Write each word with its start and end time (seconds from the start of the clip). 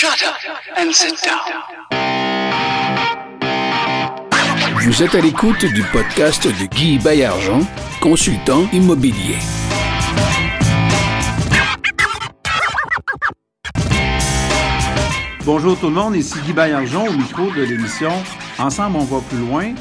Shut 0.00 0.22
up 0.26 0.34
and 0.78 0.92
sit 0.94 1.22
down. 1.22 1.40
Vous 4.82 5.02
êtes 5.02 5.14
à 5.14 5.20
l'écoute 5.20 5.66
du 5.66 5.82
podcast 5.92 6.46
de 6.46 6.64
Guy 6.74 6.98
Bayargent, 6.98 7.60
consultant 8.00 8.66
immobilier. 8.72 9.36
Bonjour 15.44 15.78
tout 15.78 15.88
le 15.88 15.92
monde, 15.92 16.16
ici 16.16 16.38
Guy 16.46 16.54
Bayargent 16.54 17.06
au 17.06 17.12
micro 17.12 17.50
de 17.50 17.62
l'émission 17.64 18.12
Ensemble 18.58 18.96
on 18.96 19.04
va 19.04 19.20
plus 19.28 19.36
loin. 19.36 19.74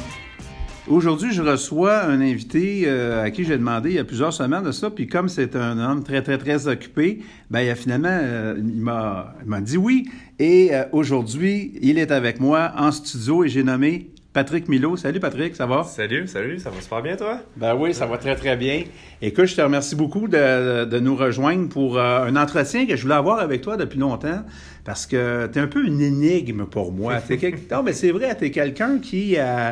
Aujourd'hui, 0.89 1.31
je 1.31 1.43
reçois 1.43 2.03
un 2.03 2.19
invité 2.19 2.85
euh, 2.87 3.23
à 3.23 3.29
qui 3.29 3.43
j'ai 3.43 3.59
demandé 3.59 3.91
il 3.91 3.95
y 3.97 3.99
a 3.99 4.03
plusieurs 4.03 4.33
semaines 4.33 4.63
de 4.63 4.71
ça, 4.71 4.89
puis 4.89 5.05
comme 5.05 5.29
c'est 5.29 5.55
un 5.55 5.77
homme 5.77 6.03
très, 6.03 6.23
très, 6.23 6.39
très 6.39 6.67
occupé, 6.67 7.19
ben, 7.51 7.61
il 7.61 7.69
a 7.69 7.75
finalement, 7.75 8.09
euh, 8.09 8.55
il 8.57 8.81
m'a 8.81 9.35
il 9.43 9.47
m'a 9.47 9.61
dit 9.61 9.77
oui. 9.77 10.09
Et 10.39 10.73
euh, 10.73 10.85
aujourd'hui, 10.91 11.77
il 11.83 11.99
est 11.99 12.09
avec 12.09 12.39
moi 12.39 12.71
en 12.75 12.91
studio 12.91 13.43
et 13.43 13.49
j'ai 13.49 13.61
nommé 13.61 14.09
Patrick 14.33 14.67
Milo. 14.67 14.97
Salut 14.97 15.19
Patrick, 15.19 15.55
ça 15.55 15.67
va? 15.67 15.83
Salut, 15.83 16.27
salut, 16.27 16.59
ça 16.59 16.71
va 16.71 16.81
super 16.81 17.03
bien 17.03 17.15
toi? 17.15 17.39
Ben 17.57 17.75
oui, 17.75 17.93
ça 17.93 18.07
va 18.07 18.17
très 18.17 18.35
très 18.35 18.57
bien. 18.57 18.83
Écoute, 19.21 19.45
je 19.45 19.55
te 19.55 19.61
remercie 19.61 19.95
beaucoup 19.95 20.27
de, 20.27 20.85
de 20.85 20.99
nous 20.99 21.15
rejoindre 21.15 21.67
pour 21.69 21.97
euh, 21.97 22.25
un 22.25 22.35
entretien 22.35 22.87
que 22.87 22.95
je 22.95 23.03
voulais 23.03 23.15
avoir 23.15 23.39
avec 23.39 23.61
toi 23.61 23.77
depuis 23.77 23.99
longtemps 23.99 24.43
parce 24.85 25.05
que 25.05 25.47
tu 25.51 25.59
es 25.59 25.61
un 25.61 25.67
peu 25.67 25.85
une 25.85 26.01
énigme 26.01 26.65
pour 26.65 26.91
moi. 26.91 27.15
Non, 27.71 27.83
mais 27.83 27.93
c'est 27.93 28.11
vrai, 28.11 28.35
tu 28.37 28.45
es 28.45 28.51
quelqu'un 28.51 28.99
qui 28.99 29.35
euh, 29.37 29.41
euh, 29.41 29.71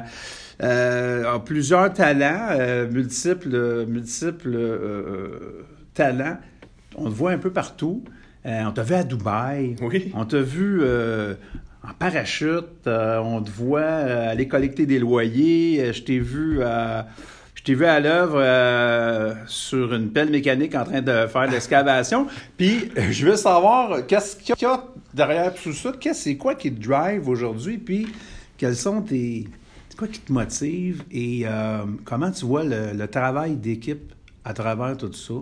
a 0.60 1.40
plusieurs 1.40 1.94
talents, 1.94 2.48
euh, 2.52 2.90
multiples, 2.90 3.86
multiples 3.88 4.56
euh, 4.56 4.78
euh, 4.80 5.66
talents. 5.94 6.38
On 6.96 7.06
te 7.06 7.16
voit 7.16 7.32
un 7.32 7.38
peu 7.38 7.52
partout. 7.52 8.04
Euh, 8.46 8.64
on 8.66 8.72
t'a 8.72 8.84
vu 8.84 8.94
à 8.96 9.04
Dubaï. 9.04 9.76
Oui. 9.82 10.12
On 10.16 10.26
t'a 10.26 10.42
vu 10.42 10.80
euh, 10.82 11.36
en 11.84 11.94
parachute. 11.94 12.88
Euh, 12.88 13.20
on 13.20 13.42
te 13.42 13.52
voit 13.52 13.82
euh, 13.82 14.32
aller 14.32 14.48
collecter 14.48 14.86
des 14.86 15.00
loyers. 15.00 15.82
Euh, 15.82 15.94
je 15.94 16.04
t'ai 16.04 16.20
vu 16.20 16.64
à... 16.64 17.08
Je 17.56 17.64
t'ai 17.64 17.74
vu 17.74 17.86
à 17.86 18.00
l'œuvre 18.00 18.40
euh, 18.40 19.34
sur 19.48 19.94
une 19.94 20.10
pelle 20.12 20.30
mécanique 20.30 20.74
en 20.76 20.86
train 20.86 21.02
de 21.02 21.28
faire 21.28 21.48
de 21.48 21.52
l'excavation. 21.52 22.28
Puis, 22.58 22.90
euh, 22.98 23.12
je 23.12 23.26
veux 23.28 23.36
savoir, 23.36 24.06
qu'est-ce 24.08 24.38
qu'il 24.38 24.56
y 24.62 24.66
a 24.66 24.86
derrière 25.14 25.54
tout 25.54 25.74
ça? 25.74 25.92
Qu'est-ce 26.00 26.24
c'est 26.24 26.38
quoi 26.38 26.56
qui 26.56 26.72
te 26.72 26.82
drive 26.88 27.28
aujourd'hui? 27.28 27.78
Puis, 27.78 28.08
quels 28.58 28.76
sont 28.76 29.02
tes... 29.02 29.48
Quoi 29.98 30.08
qui 30.08 30.20
te 30.20 30.32
motive? 30.32 31.04
Et 31.12 31.42
euh, 31.46 31.86
comment 32.06 32.32
tu 32.32 32.46
vois 32.46 32.64
le, 32.64 32.94
le 32.94 33.08
travail 33.08 33.56
d'équipe 33.56 34.14
à 34.46 34.54
travers 34.54 34.96
tout 34.98 35.12
ça? 35.14 35.34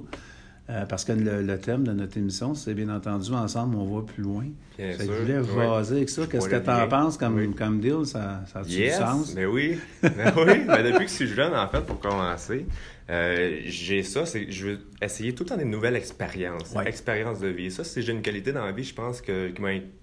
Euh, 0.68 0.84
parce 0.88 1.06
que 1.06 1.12
le, 1.12 1.44
le 1.44 1.60
thème 1.60 1.84
de 1.84 1.92
notre 1.92 2.18
émission, 2.18 2.56
c'est 2.56 2.74
bien 2.74 2.90
entendu 2.90 3.32
Ensemble, 3.34 3.76
on 3.76 3.96
va 3.98 4.02
plus 4.02 4.24
loin. 4.24 4.46
Bien 4.80 4.94
Fait 4.94 4.98
que 4.98 5.04
sûr, 5.04 5.14
je 5.14 5.22
voulais 5.22 5.38
oui. 5.40 5.48
jaser 5.56 5.96
avec 5.98 6.10
ça. 6.10 6.26
Qu'est-ce 6.26 6.50
que 6.50 6.56
tu 6.56 6.70
en 6.72 6.88
penses 6.88 7.18
comme, 7.18 7.36
Oui. 7.36 7.54
comme 7.54 7.80
deal? 7.80 8.04
Ça, 8.06 8.42
ça 8.52 8.60
a-tu 8.62 8.70
du 8.72 8.90
sens? 8.90 9.34
mais 9.36 9.46
oui, 9.46 9.78
mais 10.02 10.34
oui. 10.38 10.64
Ben, 10.66 10.84
depuis 10.84 11.06
que 11.06 11.12
je 11.12 11.16
suis 11.16 11.28
jeune, 11.28 11.54
en 11.54 11.68
fait, 11.68 11.82
pour 11.86 12.00
commencer, 12.00 12.66
euh, 13.10 13.60
j'ai 13.66 14.02
ça, 14.04 14.26
c'est 14.26 14.52
je 14.52 14.68
veux 14.68 14.80
essayer 15.02 15.34
tout 15.36 15.44
le 15.44 15.50
temps 15.50 15.58
des 15.58 15.66
nouvelles 15.66 15.96
expériences, 15.96 16.74
Ouais. 16.76 16.88
expériences 16.88 17.40
de 17.40 17.48
vie. 17.50 17.70
Ça, 17.70 17.84
c'est 17.84 18.02
j'ai 18.02 18.12
une 18.12 18.22
qualité 18.22 18.52
dans 18.52 18.66
la 18.66 18.72
vie, 18.72 18.84
je 18.84 18.94
pense 18.96 19.22
que 19.22 19.50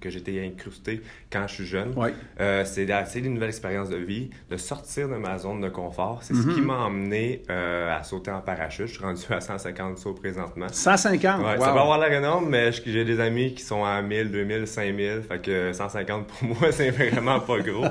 que 0.00 0.08
été 0.16 0.44
incrusté 0.46 1.02
quand 1.30 1.46
je 1.48 1.54
suis 1.54 1.66
jeune. 1.66 1.92
Ouais. 1.96 2.14
Euh, 2.40 2.64
c'est 2.64 2.86
d'essayer 2.86 3.22
des 3.22 3.28
nouvelles 3.28 3.48
expériences 3.50 3.88
de 3.88 3.96
vie, 3.96 4.30
de 4.50 4.56
sortir 4.56 5.08
de 5.08 5.16
ma 5.16 5.38
zone 5.38 5.60
de 5.60 5.68
confort. 5.68 6.20
C'est 6.22 6.34
ce 6.34 6.42
Mm-hmm. 6.42 6.54
qui 6.54 6.60
m'a 6.60 6.78
emmené 6.78 7.42
euh, 7.50 7.96
à 7.96 8.02
sauter 8.02 8.30
en 8.30 8.40
parachute. 8.40 8.86
Je 8.86 8.92
suis 8.94 9.02
rendu 9.04 9.22
à 9.30 9.40
150 9.40 9.98
sauts 9.98 10.14
présentement. 10.14 10.66
150? 10.70 11.40
Ouais, 11.40 11.44
wow. 11.56 11.64
Ça 11.64 11.72
peut 11.72 11.78
avoir 11.78 11.98
l'air 11.98 12.12
énorme, 12.12 12.48
mais 12.48 12.70
j'ai 12.72 13.04
des 13.04 13.20
amis 13.20 13.54
qui 13.54 13.62
sont 13.62 13.84
à 13.84 14.00
1000, 14.02 14.30
2000, 14.30 14.66
5000. 14.66 15.22
Fait 15.28 15.40
que 15.40 15.72
150 15.72 16.26
pour 16.26 16.48
moi, 16.60 16.72
c'est 16.72 16.90
vraiment 16.90 17.40
pas 17.40 17.58
gros. 17.60 17.86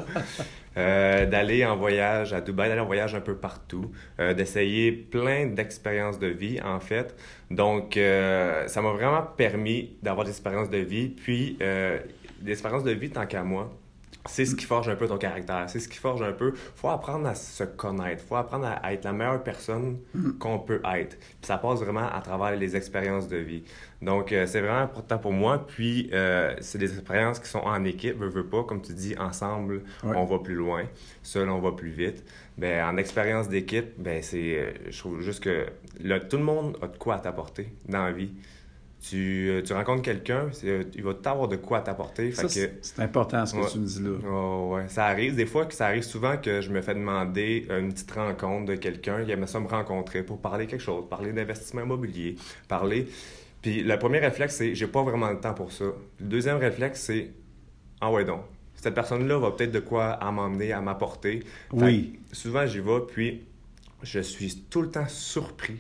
Euh, 0.78 1.26
d'aller 1.26 1.66
en 1.66 1.76
voyage 1.76 2.34
à 2.34 2.40
Dubaï, 2.40 2.70
d'aller 2.70 2.80
en 2.80 2.86
voyage 2.86 3.14
un 3.14 3.20
peu 3.20 3.36
partout, 3.36 3.92
euh, 4.20 4.34
d'essayer 4.34 4.92
plein 4.94 5.48
d'expériences 5.48 6.18
de 6.18 6.28
vie, 6.28 6.62
en 6.62 6.80
fait. 6.80 7.14
Donc, 7.50 7.98
euh, 7.98 8.68
ça 8.68 8.82
m'a 8.82 8.92
vraiment 8.92 9.22
permis 9.22 9.98
d'avoir 10.02 10.26
des 10.26 10.32
expériences 10.32 10.70
de 10.70 10.78
vie. 10.78 11.10
Puis, 11.10 11.58
euh, 11.62 12.00
des 12.40 12.54
expériences 12.54 12.86
de 12.86 12.92
vie, 12.92 13.10
tant 13.10 13.26
qu'à 13.26 13.44
moi, 13.44 13.70
c'est 14.28 14.46
ce 14.46 14.56
qui 14.56 14.66
forge 14.66 14.88
un 14.90 14.96
peu 14.96 15.08
ton 15.08 15.18
caractère. 15.18 15.66
C'est 15.70 15.80
ce 15.80 15.88
qui 15.88 15.98
forge 15.98 16.22
un 16.22 16.32
peu. 16.32 16.54
faut 16.76 16.90
apprendre 16.90 17.28
à 17.28 17.36
se 17.36 17.64
connaître. 17.64 18.24
faut 18.24 18.36
apprendre 18.36 18.66
à 18.82 18.94
être 18.94 19.04
la 19.06 19.14
meilleure 19.14 19.44
personne 19.44 20.00
qu'on 20.40 20.60
peut 20.60 20.82
être. 20.96 21.18
Puis 21.18 21.28
ça 21.42 21.58
passe 21.58 21.80
vraiment 21.80 22.08
à 22.12 22.22
travers 22.22 22.56
les 22.56 22.76
expériences 22.76 23.28
de 23.28 23.38
vie. 23.38 23.64
Donc, 24.02 24.32
euh, 24.32 24.46
c'est 24.48 24.62
vraiment 24.62 24.80
important 24.82 25.18
pour 25.20 25.32
moi. 25.32 25.66
Puis, 25.68 26.10
euh, 26.14 26.56
c'est 26.60 26.78
des 26.80 26.92
expériences 26.94 27.40
qui 27.40 27.48
sont 27.50 27.60
en 27.60 27.84
équipe, 27.86 28.18
veux, 28.18 28.30
veux 28.30 28.46
pas. 28.46 28.64
Comme 28.64 28.82
tu 28.82 28.94
dis, 28.94 29.16
ensemble, 29.20 29.84
Ouais. 30.04 30.16
on 30.16 30.26
va 30.26 30.40
plus 30.40 30.56
loin. 30.56 30.84
Seul, 31.24 31.50
on 31.50 31.60
va 31.60 31.72
plus 31.72 31.92
vite. 31.92 32.24
Ben, 32.58 32.84
en 32.86 32.98
expérience 32.98 33.48
d'équipe, 33.50 33.94
ben, 33.98 34.22
c'est, 34.24 34.58
euh, 34.60 34.72
je 34.90 34.98
trouve 35.00 35.22
juste 35.22 35.44
que 35.44 35.68
là, 36.00 36.20
tout 36.20 36.38
le 36.38 36.44
monde 36.44 36.78
a 36.82 36.88
de 36.88 36.98
quoi 36.98 37.16
à 37.16 37.20
t'apporter 37.20 37.72
dans 37.88 38.04
la 38.06 38.12
vie. 38.12 38.32
Tu, 39.02 39.50
euh, 39.50 39.64
tu 39.64 39.74
rencontres 39.74 40.04
quelqu'un, 40.04 40.50
c'est- 40.52 40.86
il 40.94 41.04
va 41.04 41.16
t'avoir 41.16 41.48
de 41.48 41.56
quoi 41.56 41.82
t'apporter. 41.82 42.32
C'est 42.34 43.00
important 43.00 43.46
ce 43.48 43.56
que 43.56 43.60
Ouais. 43.62 43.68
tu 43.72 43.80
me 43.80 43.86
dis 43.88 44.00
là. 44.04 44.12
Oh, 44.32 44.76
ouais. 44.76 44.88
Ça 44.90 45.06
arrive 45.08 45.36
des 45.36 45.48
fois 45.48 45.66
que 45.66 45.74
ça 45.74 45.88
arrive 45.88 46.04
souvent 46.04 46.38
que 46.38 46.62
je 46.62 46.70
me 46.70 46.82
fais 46.82 46.94
demander 46.94 47.66
une 47.72 47.92
petite 47.92 48.12
rencontre 48.12 48.66
de 48.66 48.76
quelqu'un 48.76 49.26
qui 49.26 49.32
aimerait 49.32 49.48
ça 49.48 49.60
me 49.60 49.68
rencontrer 49.68 50.22
pour 50.22 50.40
parler 50.40 50.68
quelque 50.68 50.84
chose, 50.84 51.06
parler 51.10 51.34
d'investissement 51.34 51.82
immobilier, 51.82 52.36
parler. 52.68 53.08
Puis 53.64 53.82
le 53.82 53.98
premier 53.98 54.20
réflexe, 54.20 54.56
c'est 54.58 54.76
j'ai 54.76 54.88
pas 54.88 55.02
vraiment 55.02 55.32
le 55.32 55.40
temps 55.40 55.56
pour 55.56 55.72
ça. 55.72 55.86
Le 56.20 56.26
deuxième 56.26 56.58
réflexe, 56.58 57.02
c'est 57.02 57.32
ah 58.02 58.12
ouais 58.12 58.24
donc. 58.24 58.42
Cette 58.76 58.94
personne-là 58.94 59.38
va 59.40 59.52
peut-être 59.52 59.72
de 59.72 59.80
quoi 59.80 60.10
à 60.12 60.32
m'emmener, 60.32 60.74
à 60.74 60.82
m'apporter. 60.82 61.44
Oui. 61.74 62.20
Souvent 62.32 62.66
j'y 62.68 62.80
vais, 62.80 63.00
puis 63.12 63.42
je 64.04 64.20
suis 64.20 64.58
tout 64.70 64.82
le 64.84 64.90
temps 64.92 65.08
surpris 65.08 65.78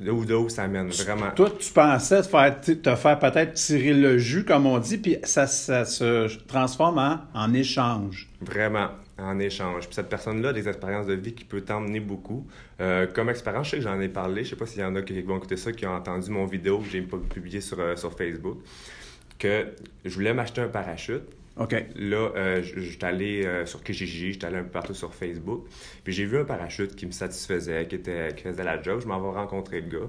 de 0.00 0.10
où, 0.10 0.24
de 0.24 0.34
où 0.34 0.48
ça 0.48 0.68
mène, 0.68 0.88
vraiment. 0.88 1.30
Toi, 1.32 1.50
tu 1.58 1.72
pensais 1.72 2.22
te 2.22 2.28
faire, 2.28 2.60
te 2.60 2.94
faire 2.94 3.18
peut-être 3.18 3.54
tirer 3.54 3.94
le 3.94 4.18
jus, 4.18 4.44
comme 4.44 4.66
on 4.66 4.78
dit, 4.78 4.98
puis 4.98 5.16
ça, 5.24 5.46
ça 5.46 5.84
se 5.84 6.38
transforme 6.46 6.98
en, 6.98 7.20
en 7.34 7.52
échange. 7.52 8.28
Vraiment, 8.40 8.90
en 9.18 9.38
échange. 9.40 9.86
Puis 9.86 9.94
cette 9.94 10.08
personne-là 10.08 10.50
a 10.50 10.52
des 10.52 10.68
expériences 10.68 11.06
de 11.06 11.14
vie 11.14 11.34
qui 11.34 11.44
peut 11.44 11.62
t'emmener 11.62 12.00
beaucoup. 12.00 12.46
Euh, 12.80 13.06
comme 13.12 13.28
expérience, 13.28 13.66
je 13.66 13.70
sais 13.72 13.76
que 13.78 13.82
j'en 13.82 14.00
ai 14.00 14.08
parlé. 14.08 14.44
Je 14.44 14.50
sais 14.50 14.56
pas 14.56 14.66
s'il 14.66 14.80
y 14.80 14.84
en 14.84 14.94
a 14.94 15.02
qui 15.02 15.20
vont 15.22 15.38
écouter 15.38 15.56
ça, 15.56 15.72
qui 15.72 15.86
ont 15.86 15.94
entendu 15.94 16.30
mon 16.30 16.46
vidéo 16.46 16.78
que 16.78 16.88
j'ai 16.88 17.02
pas 17.02 17.18
publié 17.18 17.60
sur, 17.60 17.80
euh, 17.80 17.96
sur 17.96 18.12
Facebook. 18.12 18.58
Que 19.38 19.66
je 20.04 20.14
voulais 20.14 20.32
m'acheter 20.34 20.60
un 20.60 20.68
parachute. 20.68 21.22
OK. 21.58 21.74
Là, 21.96 22.30
euh, 22.36 22.62
suis 22.62 22.98
allé 23.02 23.44
euh, 23.44 23.66
sur 23.66 23.82
Kijiji, 23.82 24.32
j'étais 24.32 24.46
allé 24.46 24.58
un 24.58 24.62
peu 24.62 24.70
partout 24.70 24.94
sur 24.94 25.12
Facebook. 25.14 25.66
Puis 26.04 26.12
j'ai 26.12 26.24
vu 26.24 26.38
un 26.38 26.44
parachute 26.44 26.94
qui 26.94 27.06
me 27.06 27.10
satisfaisait, 27.10 27.86
qui, 27.88 27.96
était, 27.96 28.34
qui 28.36 28.44
faisait 28.44 28.64
la 28.64 28.80
job. 28.80 29.00
Je 29.00 29.08
m'en 29.08 29.20
vais 29.20 29.36
rencontrer 29.36 29.80
le 29.80 29.88
gars. 29.88 30.06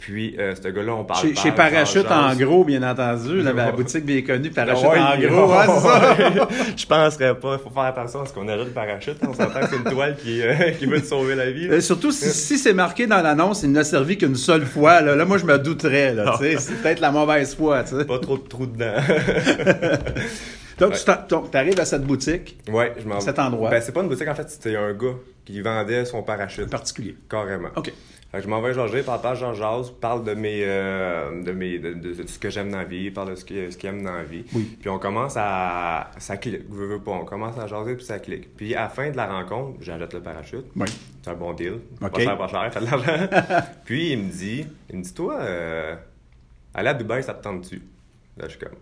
Puis, 0.00 0.34
euh, 0.38 0.54
ce 0.60 0.66
gars-là, 0.68 0.94
on 0.94 1.04
parle. 1.04 1.20
Chez, 1.20 1.34
chez 1.34 1.52
Parachute 1.52 2.10
en 2.10 2.34
gros, 2.34 2.64
bien 2.64 2.82
entendu, 2.82 3.42
la, 3.42 3.52
la 3.52 3.66
Ouais. 3.66 3.72
boutique 3.72 4.04
bien 4.06 4.22
connue, 4.22 4.50
Parachute 4.50 4.88
Ouais, 4.88 4.98
en 4.98 5.10
ouais, 5.20 5.26
gros, 5.28 5.52
c'est 5.66 5.80
ça? 5.86 6.48
Je 6.76 6.86
penserais 6.86 7.34
pas. 7.38 7.58
Il 7.60 7.62
faut 7.62 7.70
faire 7.70 7.82
attention 7.84 8.22
à 8.22 8.26
ce 8.26 8.32
qu'on 8.32 8.48
a 8.48 8.56
là 8.56 8.64
le 8.64 8.70
parachute. 8.70 9.18
On 9.28 9.34
s'entend 9.34 9.60
que 9.60 9.68
c'est 9.68 9.76
une 9.76 9.84
toile 9.84 10.16
qui, 10.16 10.40
euh, 10.42 10.70
qui 10.78 10.86
veut 10.86 11.00
te 11.02 11.06
sauver 11.06 11.34
la 11.34 11.50
vie. 11.50 11.68
Euh, 11.68 11.80
surtout 11.82 12.12
si, 12.12 12.30
si 12.30 12.56
c'est 12.56 12.72
marqué 12.72 13.06
dans 13.06 13.20
l'annonce, 13.20 13.62
il 13.62 13.72
n'a 13.72 13.84
servi 13.84 14.16
qu'une 14.16 14.36
seule 14.36 14.64
fois. 14.64 15.02
Là, 15.02 15.14
Là, 15.16 15.24
moi, 15.26 15.36
je 15.36 15.44
me 15.44 15.58
douterais. 15.58 16.14
C'est 16.40 16.80
peut-être 16.82 17.00
la 17.00 17.10
mauvaise 17.10 17.54
foi. 17.54 17.82
tu 17.84 17.96
sais. 17.98 18.04
Pas 18.06 18.18
trop 18.18 18.38
de 18.38 18.48
trous 18.48 18.66
dedans. 18.66 18.94
Donc, 20.78 20.94
tu 20.94 21.56
arrives 21.58 21.78
à 21.78 21.84
cette 21.84 22.04
boutique 22.04 22.58
ouais, 22.72 22.94
je 22.98 23.06
m'en 23.06 23.20
Cet 23.20 23.38
endroit. 23.38 23.68
Ben, 23.68 23.82
c'est 23.82 23.92
pas 23.92 24.00
une 24.00 24.08
boutique, 24.08 24.28
en 24.28 24.34
fait, 24.34 24.48
c'était 24.48 24.76
un 24.76 24.94
gars 24.94 25.14
qui 25.44 25.60
vendait 25.60 26.06
son 26.06 26.22
parachute. 26.22 26.70
particulier. 26.70 27.16
Carrément. 27.28 27.68
OK. 27.76 27.92
Fait 28.30 28.38
que 28.38 28.44
je 28.44 28.48
m'en 28.48 28.60
vais 28.62 28.72
jaser, 28.74 29.02
parle 29.02 29.20
pas 29.22 29.34
Jean 29.34 29.54
jase, 29.54 29.90
parle 29.90 30.22
de 30.22 30.34
mes, 30.34 30.62
euh, 30.64 31.42
de 31.42 31.50
mes, 31.50 31.80
de, 31.80 31.94
de- 31.94 32.14
de 32.14 32.26
ce 32.28 32.38
que 32.38 32.48
j'aime 32.48 32.70
dans 32.70 32.78
la 32.78 32.84
vie, 32.84 33.10
parle 33.10 33.30
de 33.30 33.34
ce 33.34 33.44
qu'il 33.44 33.72
ce 33.72 33.86
aime 33.88 34.04
dans 34.04 34.12
la 34.12 34.22
vie. 34.22 34.44
Oui. 34.54 34.76
Puis 34.80 34.88
on 34.88 35.00
commence 35.00 35.34
à, 35.36 36.12
ça 36.18 36.36
clique, 36.36 36.62
veux, 36.70 36.86
veux 36.86 37.00
pas, 37.00 37.10
on 37.10 37.24
commence 37.24 37.58
à 37.58 37.66
jaser 37.66 37.96
puis 37.96 38.04
ça 38.04 38.20
clique. 38.20 38.54
Puis 38.56 38.76
à 38.76 38.82
la 38.82 38.88
fin 38.88 39.10
de 39.10 39.16
la 39.16 39.26
rencontre, 39.26 39.78
j'achète 39.80 40.14
le 40.14 40.20
parachute. 40.20 40.64
Oui. 40.76 40.86
C'est 41.22 41.30
un 41.30 41.34
bon 41.34 41.52
deal. 41.54 41.80
OK. 42.00 42.12
Pas 42.12 42.20
cher, 42.20 42.38
pas 42.38 42.46
cher, 42.48 42.72
fait 42.72 42.80
de 42.80 42.84
l'argent. 42.84 43.66
puis 43.84 44.12
il 44.12 44.18
me 44.18 44.30
dit, 44.30 44.64
il 44.90 44.98
me 44.98 45.02
dit, 45.02 45.12
toi, 45.12 45.38
euh, 45.40 45.96
aller 46.72 46.88
à 46.90 46.94
Dubaï, 46.94 47.24
ça 47.24 47.34
te 47.34 47.42
tente-tu? 47.42 47.82
Là, 48.36 48.44
je 48.44 48.50
suis 48.50 48.58
comme, 48.60 48.78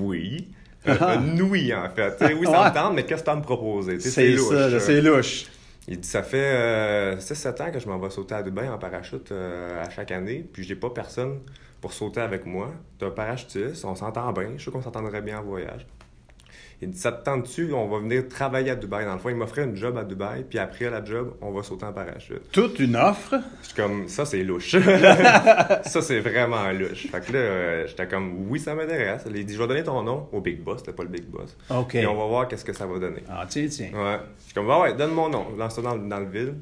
oui. 0.00 0.48
Euh, 0.86 1.16
oui, 1.42 1.74
en 1.74 1.90
fait. 1.90 2.16
Tu 2.16 2.24
sais, 2.24 2.32
oui, 2.34 2.46
ça. 2.46 2.62
Ouais. 2.62 2.68
me 2.70 2.74
tente, 2.74 2.94
mais 2.94 3.02
qu'est-ce 3.04 3.20
que 3.20 3.24
tu 3.24 3.30
as 3.30 3.32
à 3.34 3.36
me 3.36 3.42
proposer? 3.42 3.98
C'est 3.98 4.28
louche. 4.30 4.78
c'est 4.78 5.00
louche. 5.02 5.46
Il 5.90 6.00
dit 6.00 6.08
ça 6.08 6.22
fait 6.22 6.52
euh, 6.54 7.16
6-7 7.16 7.62
ans 7.62 7.72
que 7.72 7.78
je 7.78 7.88
m'en 7.88 7.98
vais 7.98 8.10
sauter 8.10 8.34
à 8.34 8.42
Dubaï 8.42 8.68
en 8.68 8.78
parachute 8.78 9.32
euh, 9.32 9.82
à 9.82 9.88
chaque 9.88 10.10
année, 10.10 10.46
puis 10.52 10.62
j'ai 10.62 10.76
pas 10.76 10.90
personne 10.90 11.40
pour 11.80 11.94
sauter 11.94 12.20
avec 12.20 12.44
moi. 12.44 12.72
T'es 12.98 13.06
un 13.06 13.10
parachutiste, 13.10 13.86
on 13.86 13.94
s'entend 13.94 14.30
bien, 14.32 14.48
je 14.48 14.52
suis 14.52 14.62
sûr 14.64 14.72
qu'on 14.72 14.82
s'entendrait 14.82 15.22
bien 15.22 15.38
en 15.38 15.42
voyage. 15.42 15.86
Il 16.80 16.90
dit, 16.90 16.98
ça 16.98 17.10
te 17.10 17.24
tente-tu? 17.24 17.72
On 17.72 17.88
va 17.88 17.98
venir 17.98 18.28
travailler 18.28 18.70
à 18.70 18.76
Dubaï. 18.76 19.04
Dans 19.04 19.14
le 19.14 19.18
fond, 19.18 19.30
il 19.30 19.34
m'offrait 19.34 19.64
une 19.64 19.74
job 19.74 19.98
à 19.98 20.04
Dubaï, 20.04 20.44
puis 20.48 20.60
après 20.60 20.88
la 20.88 21.04
job, 21.04 21.34
on 21.40 21.50
va 21.50 21.64
sauter 21.64 21.86
en 21.86 21.92
parachute. 21.92 22.52
Toute 22.52 22.78
une 22.78 22.94
offre? 22.94 23.34
Je 23.62 23.66
suis 23.66 23.74
comme, 23.74 24.06
ça, 24.06 24.24
c'est 24.24 24.44
louche. 24.44 24.70
ça, 25.82 26.02
c'est 26.02 26.20
vraiment 26.20 26.70
louche. 26.70 27.08
Fait 27.08 27.20
que 27.20 27.32
là, 27.32 27.38
euh, 27.38 27.86
j'étais 27.88 28.06
comme, 28.06 28.46
oui, 28.48 28.60
ça 28.60 28.76
m'intéresse. 28.76 29.24
Il 29.26 29.44
dit, 29.44 29.54
je 29.54 29.58
vais 29.58 29.66
donner 29.66 29.82
ton 29.82 30.04
nom 30.04 30.28
au 30.32 30.40
Big 30.40 30.62
Boss. 30.62 30.78
C'était 30.78 30.92
pas 30.92 31.02
le 31.02 31.08
Big 31.08 31.24
Boss. 31.24 31.56
OK. 31.68 31.96
Et 31.96 32.06
on 32.06 32.14
va 32.14 32.26
voir 32.26 32.46
qu'est-ce 32.46 32.64
que 32.64 32.72
ça 32.72 32.86
va 32.86 32.98
donner. 33.00 33.24
Ah, 33.28 33.44
tiens, 33.48 33.66
tiens. 33.68 33.90
Ouais. 33.92 34.18
Je 34.38 34.44
suis 34.44 34.54
comme, 34.54 34.70
ah 34.70 34.82
ouais, 34.82 34.94
donne 34.94 35.12
mon 35.12 35.28
nom. 35.28 35.46
Lance 35.58 35.74
ça 35.74 35.82
dans, 35.82 35.96
dans 35.96 36.20
le 36.20 36.26
vide. 36.26 36.54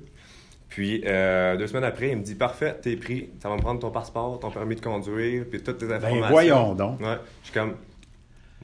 Puis, 0.71 1.03
euh, 1.07 1.57
deux 1.57 1.67
semaines 1.67 1.85
après, 1.85 2.11
il 2.11 2.17
me 2.17 2.23
dit, 2.23 2.35
parfait, 2.35 2.75
t'es 2.81 2.97
pris. 2.97 3.29
Ça 3.43 3.51
va 3.51 3.57
me 3.57 3.61
prendre 3.61 3.81
ton 3.81 3.91
passeport, 3.91 4.41
ton 4.41 4.51
permis 4.51 4.77
de 4.77 4.81
conduire, 4.81 5.45
puis 5.51 5.63
toutes 5.63 5.79
tes 5.79 5.93
informations. 5.93 6.21
Ben, 6.21 6.31
voyons 6.31 6.75
donc. 6.75 7.01
Ouais. 7.01 7.19
Je 7.43 7.51
suis 7.51 7.55
comme, 7.59 7.75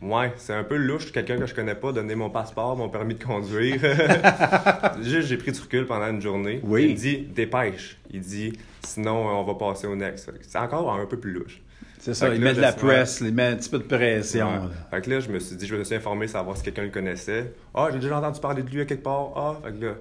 ouais, 0.02 0.32
c'est 0.37 0.52
un 0.52 0.64
peu 0.64 0.76
louche, 0.76 1.12
quelqu'un 1.12 1.38
que 1.38 1.46
je 1.46 1.54
connais 1.54 1.75
pas, 1.75 1.93
donner 1.93 2.14
mon 2.14 2.31
passeport, 2.31 2.76
mon 2.76 2.88
permis 2.88 3.14
de 3.14 3.25
conduire. 3.25 3.81
Juste, 5.02 5.28
j'ai 5.28 5.37
pris 5.37 5.52
du 5.52 5.60
recul 5.60 5.87
pendant 5.87 6.08
une 6.08 6.20
journée. 6.20 6.60
Oui. 6.64 6.84
Il 6.84 6.90
me 6.90 6.96
dit, 6.96 7.19
dépêche. 7.19 7.99
Il 8.10 8.20
dit, 8.20 8.52
sinon, 8.82 9.26
on 9.26 9.44
va 9.44 9.54
passer 9.54 9.87
au 9.87 9.96
next. 9.96 10.31
C'est 10.43 10.58
encore 10.58 10.93
un 10.93 11.06
peu 11.06 11.19
plus 11.19 11.32
louche. 11.32 11.62
C'est 11.99 12.14
ça, 12.14 12.26
Fait 12.26 12.32
que 12.32 12.38
il 12.38 12.43
là, 12.43 12.50
met 12.50 12.56
de 12.56 12.60
la 12.60 12.72
presse, 12.72 13.20
il 13.20 13.32
met 13.32 13.46
un 13.46 13.54
petit 13.54 13.70
peu 13.70 13.78
de 13.78 13.84
pression. 13.84 14.49
Ouais. 14.49 14.56
là. 14.56 14.70
Fait 14.90 15.02
que 15.02 15.10
là, 15.10 15.20
je 15.20 15.31
me 15.31 15.38
suis 15.38 15.54
dit, 15.54 15.69
je 15.69 15.76
me 15.76 15.84
suis 15.84 15.94
informé, 15.94 16.26
savoir 16.26 16.56
si 16.56 16.64
quelqu'un 16.64 16.82
le 16.82 16.88
connaissait. 16.90 17.52
Ah, 17.75 17.90
j'ai 17.93 18.00
déjà 18.00 18.19
entendu 18.19 18.40
parler 18.40 18.64
de 18.64 18.70
lui 18.70 18.81
à 18.81 18.87
quelque 18.87 19.05
part. 19.05 19.32
Ah, 19.37 19.60
fait 19.64 19.78
que 19.78 19.84
là, 19.84 19.93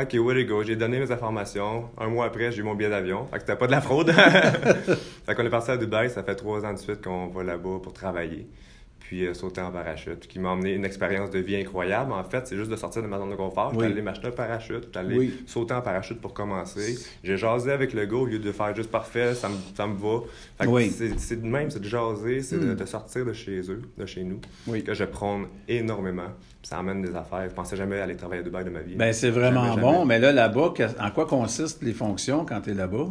ok, 0.00 0.14
way 0.24 0.44
to 0.44 0.48
go. 0.48 0.62
J'ai 0.62 0.76
donné 0.76 1.00
mes 1.00 1.10
informations. 1.10 1.90
Un 1.98 2.06
mois 2.06 2.26
après, 2.26 2.52
j'ai 2.52 2.60
eu 2.60 2.62
mon 2.62 2.76
billet 2.76 2.90
d'avion. 2.90 3.26
Fait 3.32 3.38
que 3.38 3.40
c'était 3.40 3.56
pas 3.56 3.66
de 3.66 3.72
la 3.72 3.80
fraude. 3.80 4.12
fait 5.26 5.34
qu'on 5.34 5.44
est 5.44 5.50
parti 5.50 5.72
à 5.72 5.76
Dubaï. 5.76 6.08
Ça 6.08 6.22
fait 6.22 6.36
trois 6.36 6.64
ans 6.64 6.72
de 6.72 6.78
suite 6.78 7.02
qu'on 7.02 7.26
va 7.26 7.42
là-bas 7.42 7.80
pour 7.82 7.92
travailler. 7.92 8.46
Puis 9.06 9.26
euh, 9.26 9.34
sauter 9.34 9.60
en 9.60 9.70
parachute, 9.70 10.26
qui 10.26 10.38
m'a 10.38 10.48
emmené 10.48 10.72
une 10.72 10.84
expérience 10.86 11.30
de 11.30 11.38
vie 11.38 11.56
incroyable. 11.56 12.10
En 12.12 12.24
fait, 12.24 12.46
c'est 12.46 12.56
juste 12.56 12.70
de 12.70 12.76
sortir 12.76 13.02
de 13.02 13.06
ma 13.06 13.18
zone 13.18 13.30
de 13.30 13.34
confort. 13.36 13.70
Oui. 13.76 13.84
Allé 13.84 14.00
m'acheter 14.00 14.28
un 14.28 14.30
parachute, 14.30 14.96
allé 14.96 15.18
Oui. 15.18 15.34
sauter 15.46 15.74
en 15.74 15.82
parachute 15.82 16.22
pour 16.22 16.32
commencer. 16.32 16.98
J'ai 17.22 17.36
jasé 17.36 17.70
avec 17.70 17.92
le 17.92 18.06
gars 18.06 18.16
au 18.16 18.24
lieu 18.24 18.38
de 18.38 18.50
faire 18.50 18.74
juste 18.74 18.90
parfait, 18.90 19.34
ça 19.34 19.50
me, 19.50 19.56
ça 19.76 19.86
me 19.86 19.94
va. 19.94 20.20
Fait 20.58 20.64
que 20.64 20.70
Oui. 20.70 20.90
c'est 20.90 21.18
c'est 21.20 21.36
de 21.42 21.46
même, 21.46 21.70
c'est 21.70 21.80
de 21.80 21.84
jaser, 21.88 22.40
c'est 22.40 22.58
de, 22.58 22.72
Hmm. 22.72 22.76
de 22.76 22.84
sortir 22.86 23.26
de 23.26 23.32
chez 23.34 23.60
eux, 23.70 23.82
de 23.98 24.06
chez 24.06 24.24
nous, 24.24 24.40
que 24.82 24.94
je 24.94 25.04
prône 25.04 25.48
énormément. 25.68 26.28
Ça 26.62 26.78
amène 26.78 27.02
des 27.02 27.14
affaires. 27.14 27.46
Je 27.50 27.54
pensais 27.54 27.76
jamais 27.76 28.00
aller 28.00 28.16
travailler 28.16 28.40
à 28.40 28.44
Dubaï 28.44 28.64
de 28.64 28.70
ma 28.70 28.80
vie. 28.80 28.94
Ben, 28.96 29.12
c'est 29.12 29.28
vraiment 29.30 29.66
Jamais, 29.66 29.82
bon. 29.82 30.04
Mais 30.06 30.18
là, 30.18 30.32
là-bas, 30.32 30.72
en 30.98 31.10
quoi 31.10 31.26
consistent 31.26 31.82
les 31.82 31.92
fonctions 31.92 32.46
quand 32.46 32.62
tu 32.62 32.70
es 32.70 32.74
là-bas? 32.74 33.08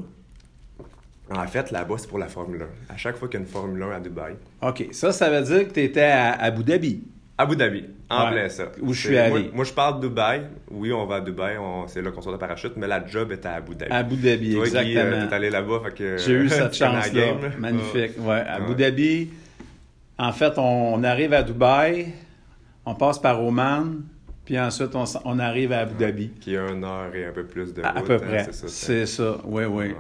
En 1.32 1.48
fait, 1.48 1.72
là-bas, 1.72 1.96
c'est 1.98 2.08
pour 2.10 2.20
la 2.20 2.28
Formule 2.28 2.64
1. 2.90 2.94
À 2.94 2.98
chaque 2.98 3.16
fois 3.18 3.28
qu'il 3.28 3.40
y 3.40 3.44
a 3.44 3.46
une 3.46 3.52
Formule 3.52 3.82
1 3.82 3.92
à 3.92 4.00
Dubaï, 4.00 4.36
OK. 4.62 4.88
Ça, 4.92 5.12
ça 5.12 5.30
veut 5.30 5.42
dire 5.42 5.68
que 5.68 5.74
tu 5.74 5.82
étais 5.82 6.02
à 6.04 6.34
Abu 6.34 6.64
Dhabi. 6.64 7.04
Abu 7.38 7.56
Dhabi, 7.56 7.86
en 8.12 8.26
Ouais. 8.26 8.32
plein 8.32 8.50
ça. 8.50 8.66
Où 8.82 8.94
je 8.94 9.08
suis 9.08 9.18
allé. 9.18 9.32
Moi, 9.32 9.42
moi, 9.54 9.66
je 9.66 9.74
parle 9.74 10.00
de 10.00 10.08
Dubaï. 10.08 10.44
Oui, 10.70 10.92
on 10.94 11.06
va 11.08 11.16
à 11.16 11.22
Dubaï, 11.22 11.58
on... 11.58 11.88
c'est 11.88 12.02
là 12.02 12.12
qu'on 12.12 12.22
sort 12.22 12.34
de 12.34 12.38
parachute, 12.38 12.74
mais 12.78 12.86
la 12.88 13.06
job 13.08 13.32
est 13.32 13.44
à 13.46 13.54
Abu 13.54 13.74
Dhabi. 13.74 13.92
Abu 13.92 14.16
Dhabi, 14.18 14.54
Toi, 14.54 14.66
Guy, 14.68 14.76
euh, 14.76 14.82
exactement. 14.82 15.28
t'es 15.28 15.36
allé 15.36 15.50
là-bas, 15.50 15.82
fait 15.86 15.94
que... 15.96 16.18
J'ai 16.18 16.34
eu 16.34 16.50
cette 16.50 16.74
chance-là. 16.78 17.26
là. 17.26 17.34
Magnifique. 17.58 18.12
Ouais. 18.20 18.44
Abu 18.48 18.70
Ouais. 18.74 18.76
Dhabi, 18.76 19.30
en 20.20 20.32
fait, 20.32 20.54
on 20.58 21.04
arrive 21.04 21.34
à 21.34 21.42
Dubaï, 21.42 22.08
on 22.86 22.94
passe 22.94 23.18
par 23.18 23.44
Oman, 23.44 24.04
puis 24.46 24.60
ensuite, 24.60 24.96
on, 24.96 25.04
on 25.26 25.40
arrive 25.40 25.72
à 25.72 25.80
Abu 25.80 25.94
Dhabi. 25.96 26.30
Qui 26.42 26.58
a 26.58 26.70
une 26.72 26.84
heure 26.84 27.14
et 27.16 27.26
un 27.26 27.32
peu 27.32 27.46
plus 27.46 27.74
de 27.74 27.82
À, 27.82 27.90
à 27.90 28.00
route, 28.00 28.08
peu 28.08 28.14
hein, 28.16 28.20
près. 28.20 28.48
c'est 28.52 29.06
ça. 29.06 29.38
Oui, 29.46 29.64
oui. 29.66 29.94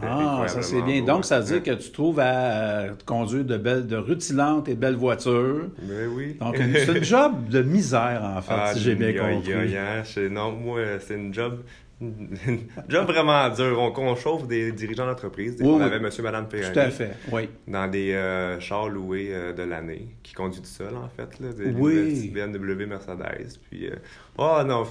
Ah, 0.00 0.44
ça 0.46 0.62
c'est 0.62 0.80
bien. 0.82 1.00
beau, 1.00 1.06
Donc, 1.06 1.24
ça 1.24 1.40
veut 1.40 1.46
dire 1.46 1.62
que 1.62 1.80
tu 1.82 1.90
trouves 1.90 2.20
à 2.20 2.24
euh, 2.26 2.90
conduire 3.04 3.44
de 3.44 3.56
belles, 3.56 3.86
de 3.86 3.96
rutilantes 3.96 4.68
et 4.68 4.74
belles 4.76 4.94
voitures. 4.96 5.68
Mais 5.82 6.06
oui. 6.06 6.36
Donc, 6.40 6.56
c'est 6.56 6.96
une 6.98 7.02
job 7.04 7.48
de 7.48 7.62
misère, 7.62 8.22
en 8.36 8.40
fait, 8.40 8.54
Ah, 8.56 8.74
si 8.74 8.80
j'ai 8.80 8.94
bien 8.94 9.12
compris. 9.14 9.76
hein, 9.76 10.02
c'est- 10.04 10.28
Non, 10.28 10.52
moi, 10.52 10.80
c'est 11.00 11.14
une 11.14 11.34
job... 11.34 11.62
job 12.88 13.06
vraiment 13.06 13.48
dur. 13.48 13.78
On, 13.80 13.92
on 14.00 14.16
chauffe 14.16 14.46
des 14.46 14.70
dirigeants 14.72 15.06
d'entreprise. 15.06 15.56
Oui, 15.60 15.66
on 15.66 15.76
oui. 15.78 15.82
avait 15.82 15.98
monsieur, 15.98 16.22
madame 16.22 16.48
Ferrari. 16.48 16.72
Tout 16.72 16.78
à 16.78 16.90
fait, 16.90 17.16
oui. 17.32 17.48
Dans 17.66 17.90
des 17.90 18.12
euh, 18.12 18.60
chars 18.60 18.88
loués 18.88 19.30
euh, 19.32 19.52
de 19.52 19.64
l'année, 19.64 20.08
qui 20.22 20.32
conduit 20.32 20.60
tout 20.60 20.66
seul, 20.66 20.94
en 20.94 21.08
fait. 21.08 21.40
Là, 21.40 21.52
des 21.52 21.70
Oui. 21.72 22.30
BMW 22.30 22.86
Mercedes. 22.86 23.58
Puis, 23.68 23.88
euh, 23.88 23.96
oh 24.36 24.60
non, 24.64 24.86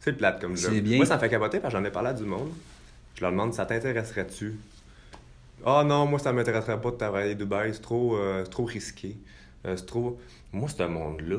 c'est 0.00 0.12
plate 0.14 0.40
comme 0.40 0.56
job. 0.56 0.72
Bien. 0.74 0.96
Moi, 0.96 1.06
ça 1.06 1.14
me 1.14 1.20
fait 1.20 1.28
capoter 1.28 1.60
parce 1.60 1.72
que 1.72 1.78
j'en 1.78 1.84
ai 1.84 1.90
parlé 1.92 2.08
à 2.08 2.14
du 2.14 2.24
monde. 2.24 2.50
Je 3.14 3.20
leur 3.20 3.30
demande, 3.30 3.54
ça 3.54 3.64
t'intéresserait-tu? 3.64 4.56
Ah 5.64 5.84
non, 5.86 6.06
moi, 6.06 6.18
ça 6.18 6.32
m'intéresserait 6.32 6.80
pas 6.80 6.90
de 6.90 6.96
travailler 6.96 7.32
à 7.32 7.34
Dubaï. 7.34 7.72
C'est 7.72 7.82
trop, 7.82 8.18
trop 8.50 8.64
risqué. 8.64 9.16
C'est 9.64 9.86
trop... 9.86 10.18
Moi, 10.52 10.68
ce 10.68 10.82
monde-là, 10.82 11.38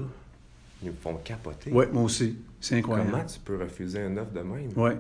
ils 0.81 0.91
me 0.91 0.95
font 0.95 1.15
capoter. 1.15 1.71
Oui, 1.73 1.85
moi 1.91 2.03
aussi. 2.03 2.38
C'est 2.63 2.77
incroyable. 2.77 3.12
Comment 3.12 3.25
tu 3.25 3.39
peux 3.44 3.57
refuser 3.57 4.00
un 4.01 4.15
offre 4.18 4.31
de 4.33 4.39
même? 4.39 4.69
Oui. 4.75 4.92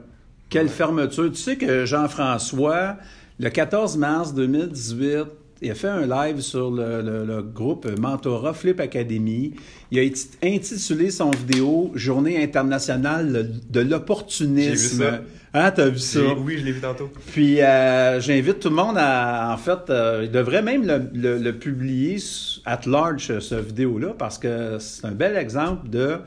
Quelle 0.49 0.63
Ouais. 0.67 0.71
fermeture. 0.71 1.29
Tu 1.31 1.37
sais 1.37 1.55
que 1.55 1.85
Jean-François, 1.85 2.97
le 3.39 3.49
14 3.49 3.97
mars 3.97 4.33
2018, 4.33 5.23
il 5.61 5.71
a 5.71 5.75
fait 5.75 5.87
un 5.87 6.05
live 6.05 6.41
sur 6.41 6.69
le, 6.69 7.01
le- 7.01 7.25
le 7.25 7.41
groupe 7.41 7.87
Mentorat 7.97 8.53
Flip 8.53 8.79
Academy. 8.81 9.53
Il 9.91 9.99
a 9.99 10.01
intitulé 10.45 11.09
son 11.09 11.31
vidéo 11.31 11.91
Journée 11.95 12.43
internationale 12.43 13.49
de 13.69 13.79
l'opportunisme. 13.79 14.75
J'ai 14.99 15.05
vu 15.05 15.11
ça. 15.11 15.21
Hein, 15.53 15.71
t'as 15.71 15.87
vu 15.87 15.99
ça? 15.99 16.19
Oui, 16.37 16.57
je 16.57 16.65
l'ai 16.65 16.71
vu 16.73 16.81
tantôt. 16.81 17.09
Puis 17.31 17.61
euh, 17.61 18.19
j'invite 18.19 18.59
tout 18.59 18.69
le 18.69 18.75
monde 18.75 18.95
à, 18.97 19.53
en 19.53 19.57
fait, 19.57 19.89
euh, 19.89 20.21
il 20.25 20.31
devrait 20.31 20.63
même 20.63 20.83
le, 21.13 21.51
publier 21.51 22.17
at 22.65 22.81
large, 22.87 23.27
ce, 23.27 23.39
ce 23.39 23.55
vidéo-là, 23.55 24.15
parce 24.17 24.37
que 24.37 24.77
c'est 24.79 25.05
un 25.05 25.11
bel 25.11 25.37
exemple 25.37 25.89
de, 25.89 26.17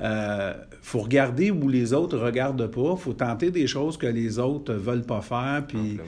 euh, 0.00 0.52
faut 0.82 1.00
regarder 1.00 1.50
où 1.50 1.68
les 1.68 1.92
autres 1.92 2.18
regardent 2.18 2.70
pas, 2.70 2.96
faut 2.96 3.14
tenter 3.14 3.50
des 3.50 3.66
choses 3.66 3.96
que 3.96 4.06
les 4.06 4.38
autres 4.38 4.74
veulent 4.74 5.06
pas 5.06 5.22
faire, 5.22 5.64
puis, 5.66 5.98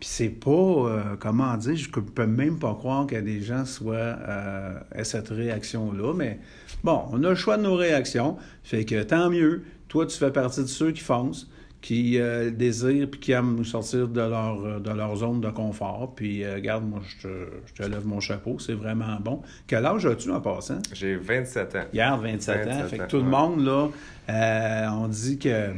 puis 0.00 0.08
c'est 0.08 0.30
pas, 0.30 0.50
euh, 0.50 1.02
comment 1.18 1.54
dire, 1.58 1.76
je 1.76 1.90
peux 1.90 2.26
même 2.26 2.58
pas 2.58 2.74
croire 2.74 3.06
que 3.06 3.16
des 3.16 3.42
gens 3.42 3.66
soient 3.66 3.94
euh, 3.96 4.78
aient 4.94 5.04
cette 5.04 5.28
réaction-là, 5.28 6.14
mais 6.14 6.40
bon, 6.82 7.02
on 7.12 7.22
a 7.22 7.30
le 7.30 7.34
choix 7.34 7.58
de 7.58 7.62
nos 7.62 7.76
réactions, 7.76 8.38
fait 8.62 8.86
que 8.86 9.02
tant 9.02 9.28
mieux, 9.28 9.62
toi 9.88 10.06
tu 10.06 10.16
fais 10.16 10.32
partie 10.32 10.62
de 10.62 10.66
ceux 10.66 10.92
qui 10.92 11.02
foncent, 11.02 11.50
qui 11.84 12.18
euh, 12.18 12.50
désirent 12.50 13.10
puis 13.10 13.20
qui 13.20 13.32
aiment 13.32 13.56
nous 13.56 13.64
sortir 13.64 14.08
de 14.08 14.20
leur, 14.22 14.64
euh, 14.64 14.78
de 14.80 14.90
leur 14.90 15.16
zone 15.16 15.42
de 15.42 15.50
confort. 15.50 16.14
Puis, 16.16 16.42
euh, 16.42 16.54
regarde, 16.54 16.88
moi, 16.88 17.02
je 17.06 17.28
te, 17.28 17.34
je 17.66 17.74
te 17.74 17.82
lève 17.86 18.06
mon 18.06 18.20
chapeau, 18.20 18.58
c'est 18.58 18.72
vraiment 18.72 19.18
bon. 19.20 19.42
Quel 19.66 19.84
âge 19.84 20.06
as-tu 20.06 20.30
en 20.30 20.40
passant? 20.40 20.78
J'ai 20.94 21.14
27 21.16 21.76
ans. 21.76 21.84
Hier, 21.92 22.16
27, 22.16 22.56
ans. 22.56 22.70
27 22.70 22.88
Fait 22.88 22.96
que 22.96 23.02
ans, 23.02 23.06
tout 23.06 23.18
le 23.18 23.24
monde, 23.24 23.66
là, 23.66 23.88
euh, 24.30 24.88
on 24.92 25.08
dit 25.08 25.38
que 25.38 25.72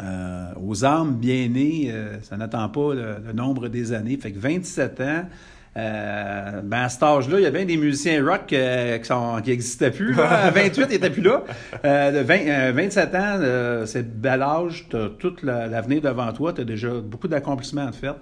euh, 0.00 0.52
aux 0.64 0.84
âmes 0.84 1.16
bien 1.16 1.48
nées, 1.48 1.92
ça 2.22 2.36
n'attend 2.36 2.68
pas 2.68 2.94
le, 2.94 3.16
le 3.26 3.32
nombre 3.32 3.66
des 3.66 3.92
années. 3.92 4.16
Fait 4.18 4.30
que 4.30 4.38
27 4.38 5.00
ans, 5.00 5.24
euh, 5.76 6.60
ben 6.62 6.82
à 6.84 6.88
cet 6.88 7.02
âge-là, 7.02 7.38
il 7.38 7.42
y 7.42 7.46
a 7.46 7.50
bien 7.50 7.64
des 7.66 7.76
musiciens 7.76 8.24
rock 8.24 8.52
euh, 8.52 8.96
qui 8.98 9.04
sont 9.04 9.40
qui 9.44 9.50
n'existaient 9.50 9.90
plus. 9.90 10.14
Là. 10.14 10.26
À 10.46 10.50
28, 10.50 10.86
ils 10.88 10.92
n'étaient 10.92 11.10
plus 11.10 11.22
là. 11.22 11.44
Euh, 11.84 12.12
de 12.12 12.18
20, 12.26 12.34
euh, 12.46 12.72
27 12.74 13.14
ans, 13.14 13.82
c'est 13.86 14.20
bel 14.20 14.42
âge, 14.42 14.86
tu 14.88 14.96
as 14.96 15.08
tout 15.18 15.34
la- 15.42 15.66
l'avenir 15.66 16.00
devant 16.00 16.32
toi, 16.32 16.52
tu 16.52 16.62
as 16.62 16.64
déjà 16.64 16.88
beaucoup 17.00 17.28
d'accomplissements 17.28 17.86
à 17.86 17.92
faire. 17.92 18.16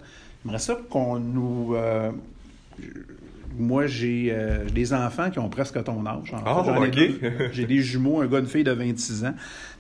J'aimerais 0.44 0.58
ça 0.58 0.76
qu'on 0.90 1.18
nous... 1.20 1.75
moi, 3.56 3.87
j'ai 3.87 4.37
des 4.75 4.92
enfants 4.92 5.30
qui 5.30 5.38
ont 5.38 5.49
presque 5.49 5.82
ton 5.84 6.04
âge. 6.06 6.32
en 6.34 6.38
fait. 6.64 6.73
Oh. 6.75 7.49
J'ai 7.52 7.66
des 7.66 7.80
jumeaux, 7.80 8.20
un 8.20 8.26
gars, 8.26 8.40
une 8.40 8.46
fille 8.46 8.64
de 8.64 8.73
26 8.73 9.25
ans. 9.25 9.34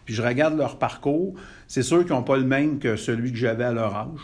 Puis 0.04 0.14
je 0.14 0.22
regarde 0.22 0.56
leur 0.56 0.78
parcours. 0.78 1.34
C'est 1.66 1.82
sûr 1.82 2.04
qu'ils 2.04 2.12
n'ont 2.14 2.22
pas 2.22 2.36
le 2.36 2.44
même 2.44 2.78
que 2.78 2.96
celui 2.96 3.32
que 3.32 3.38
j'avais 3.38 3.64
à 3.64 3.72
leur 3.72 3.94
âge. 3.96 4.20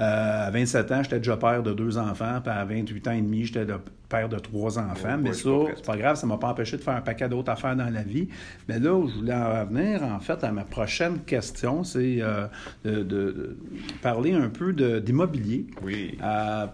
Euh, 0.00 0.46
à 0.46 0.50
27 0.50 0.92
ans, 0.92 1.02
j'étais 1.02 1.18
déjà 1.18 1.36
père 1.36 1.62
de 1.62 1.72
deux 1.74 1.98
enfants. 1.98 2.40
Puis 2.42 2.50
à 2.52 2.64
28 2.64 3.08
ans 3.08 3.12
et 3.12 3.20
demi, 3.20 3.44
j'étais 3.44 3.64
le 3.66 3.76
père 4.08 4.28
de 4.28 4.38
trois 4.38 4.78
enfants. 4.78 5.08
Ouais, 5.08 5.16
Mais 5.18 5.32
ça, 5.34 5.50
c'est 5.76 5.84
pas 5.84 5.96
grave, 5.96 6.16
ça 6.16 6.26
m'a 6.26 6.36
pas 6.38 6.48
empêché 6.48 6.76
de 6.78 6.82
faire 6.82 6.96
un 6.96 7.00
paquet 7.02 7.28
d'autres 7.28 7.52
affaires 7.52 7.76
dans 7.76 7.90
la 7.90 8.02
vie. 8.02 8.28
Mais 8.68 8.78
là 8.78 8.94
où 8.94 9.06
je 9.08 9.14
voulais 9.16 9.34
en 9.34 9.64
venir, 9.66 10.02
en 10.02 10.18
fait, 10.18 10.42
à 10.42 10.50
ma 10.52 10.64
prochaine 10.64 11.18
question, 11.20 11.84
c'est 11.84 12.16
euh, 12.20 12.46
de, 12.84 13.02
de- 13.02 13.02
de 13.02 13.56
parler 14.02 14.32
un 14.32 14.48
peu 14.48 14.72
de- 14.72 14.98
d'immobilier 15.00 15.66
Oui. 15.84 16.16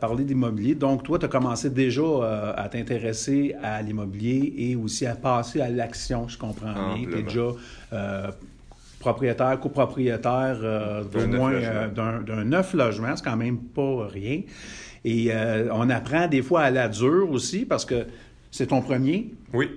parler 0.00 0.25
d'immobilier. 0.25 0.75
Donc, 0.76 1.02
toi, 1.02 1.18
tu 1.18 1.25
as 1.26 1.28
commencé 1.28 1.68
déjà 1.68 2.00
euh, 2.02 2.52
à 2.56 2.68
t'intéresser 2.68 3.54
à 3.62 3.83
l'immobilier 3.83 4.54
et 4.56 4.76
aussi 4.76 5.04
à 5.04 5.14
passer 5.16 5.61
à 5.61 5.68
l'action, 5.68 6.28
je 6.28 6.38
comprends 6.38 6.73
bien. 6.95 7.04
Tu 7.11 7.23
déjà 7.25 7.49
propriétaire, 9.11 9.59
copropriétaire 9.61 10.59
euh, 10.63 11.05
d'au 11.05 11.21
D'un 11.21 11.27
neuf 11.29 11.39
moins 11.41 11.53
euh, 11.53 11.89
d'un 11.89 12.45
neuf 12.45 12.75
logements. 12.75 13.15
C'est 13.17 13.25
quand 13.25 13.37
même 13.37 13.59
pas 13.59 14.07
rien. 14.09 14.43
Et 15.05 15.29
euh, 15.31 15.69
on 15.73 15.89
apprend 15.91 16.27
des 16.27 16.43
fois 16.43 16.63
à 16.63 16.71
la 16.71 16.89
dure 16.89 17.31
aussi 17.31 17.65
parce 17.65 17.85
que 17.85 18.07
c'est 18.51 18.67
ton 18.67 18.81
premier. 18.83 19.33
Oui. 19.53 19.71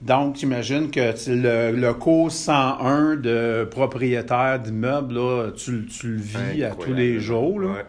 Donc, 0.00 0.34
j'imagine 0.36 0.90
que 0.90 1.12
tu- 1.12 1.36
le, 1.40 1.70
le 1.70 1.94
cours 1.94 2.32
101 2.32 3.14
de 3.16 3.64
propriétaire 3.70 4.58
d'immeuble, 4.58 5.52
tu, 5.54 5.86
tu 5.86 6.08
le 6.08 6.16
vis 6.16 6.64
à 6.64 6.70
tous 6.72 6.92
les 6.92 7.20
jours. 7.20 7.60
Là. 7.60 7.68
Ouais. 7.68 7.84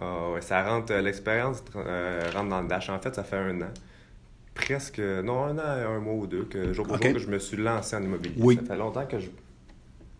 Ah 0.00 0.30
ouais, 0.32 0.40
ça 0.40 0.62
rentre, 0.64 0.94
l'expérience 0.94 1.62
euh, 1.76 2.22
rentre 2.34 2.48
dans 2.48 2.62
le 2.62 2.68
dash. 2.68 2.88
En 2.88 2.98
fait, 2.98 3.14
ça 3.14 3.22
fait 3.24 3.36
un 3.36 3.60
an. 3.60 3.68
presque, 4.54 4.98
non, 5.22 5.44
un 5.44 5.58
an, 5.58 5.94
un 5.96 6.00
mois 6.00 6.14
ou 6.14 6.26
deux, 6.26 6.44
que 6.44 6.72
jour 6.72 6.86
pour 6.86 6.96
Ok. 6.96 7.04
jour, 7.04 7.12
que 7.12 7.18
je 7.18 7.28
me 7.28 7.38
suis 7.38 7.58
lancé 7.58 7.94
en 7.96 8.02
immobilier. 8.02 8.34
Oui. 8.38 8.56
Ça 8.56 8.72
fait 8.74 8.78
longtemps 8.78 9.04
que 9.06 9.18
je, 9.20 9.26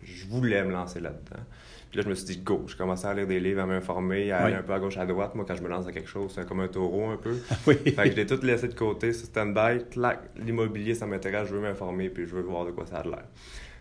je 0.05 0.25
voulais 0.27 0.63
me 0.63 0.71
lancer 0.71 0.99
là-dedans. 0.99 1.41
Puis 1.89 1.97
là, 1.97 2.03
je 2.03 2.09
me 2.09 2.15
suis 2.15 2.25
dit, 2.25 2.37
go, 2.37 2.63
je 2.67 2.75
commençais 2.75 3.07
à 3.07 3.13
lire 3.13 3.27
des 3.27 3.39
livres, 3.39 3.61
à 3.61 3.65
m'informer, 3.65 4.31
à 4.31 4.39
Oui. 4.39 4.43
aller 4.47 4.55
un 4.55 4.63
peu 4.63 4.73
à 4.73 4.79
gauche, 4.79 4.97
à 4.97 5.05
droite. 5.05 5.33
Moi, 5.35 5.45
quand 5.47 5.55
je 5.55 5.61
me 5.63 5.69
lance 5.69 5.87
à 5.87 5.91
quelque 5.91 6.09
chose, 6.09 6.31
c'est 6.35 6.45
comme 6.47 6.59
un 6.59 6.67
taureau 6.67 7.09
un 7.09 7.17
peu. 7.17 7.35
Oui. 7.67 7.75
Fait 7.75 8.03
que 8.03 8.11
je 8.11 8.15
l'ai 8.15 8.25
tout 8.25 8.39
laissé 8.43 8.67
de 8.67 8.73
côté, 8.73 9.13
sur 9.13 9.25
stand-by. 9.27 9.85
Clac, 9.91 10.19
l'immobilier, 10.37 10.93
ça 10.95 11.05
m'intéresse, 11.05 11.47
je 11.47 11.55
veux 11.55 11.61
m'informer, 11.61 12.09
puis 12.09 12.25
je 12.25 12.35
veux 12.35 12.41
voir 12.41 12.65
de 12.65 12.71
quoi 12.71 12.85
ça 12.85 12.97
a 12.97 13.03
l'air. 13.03 13.23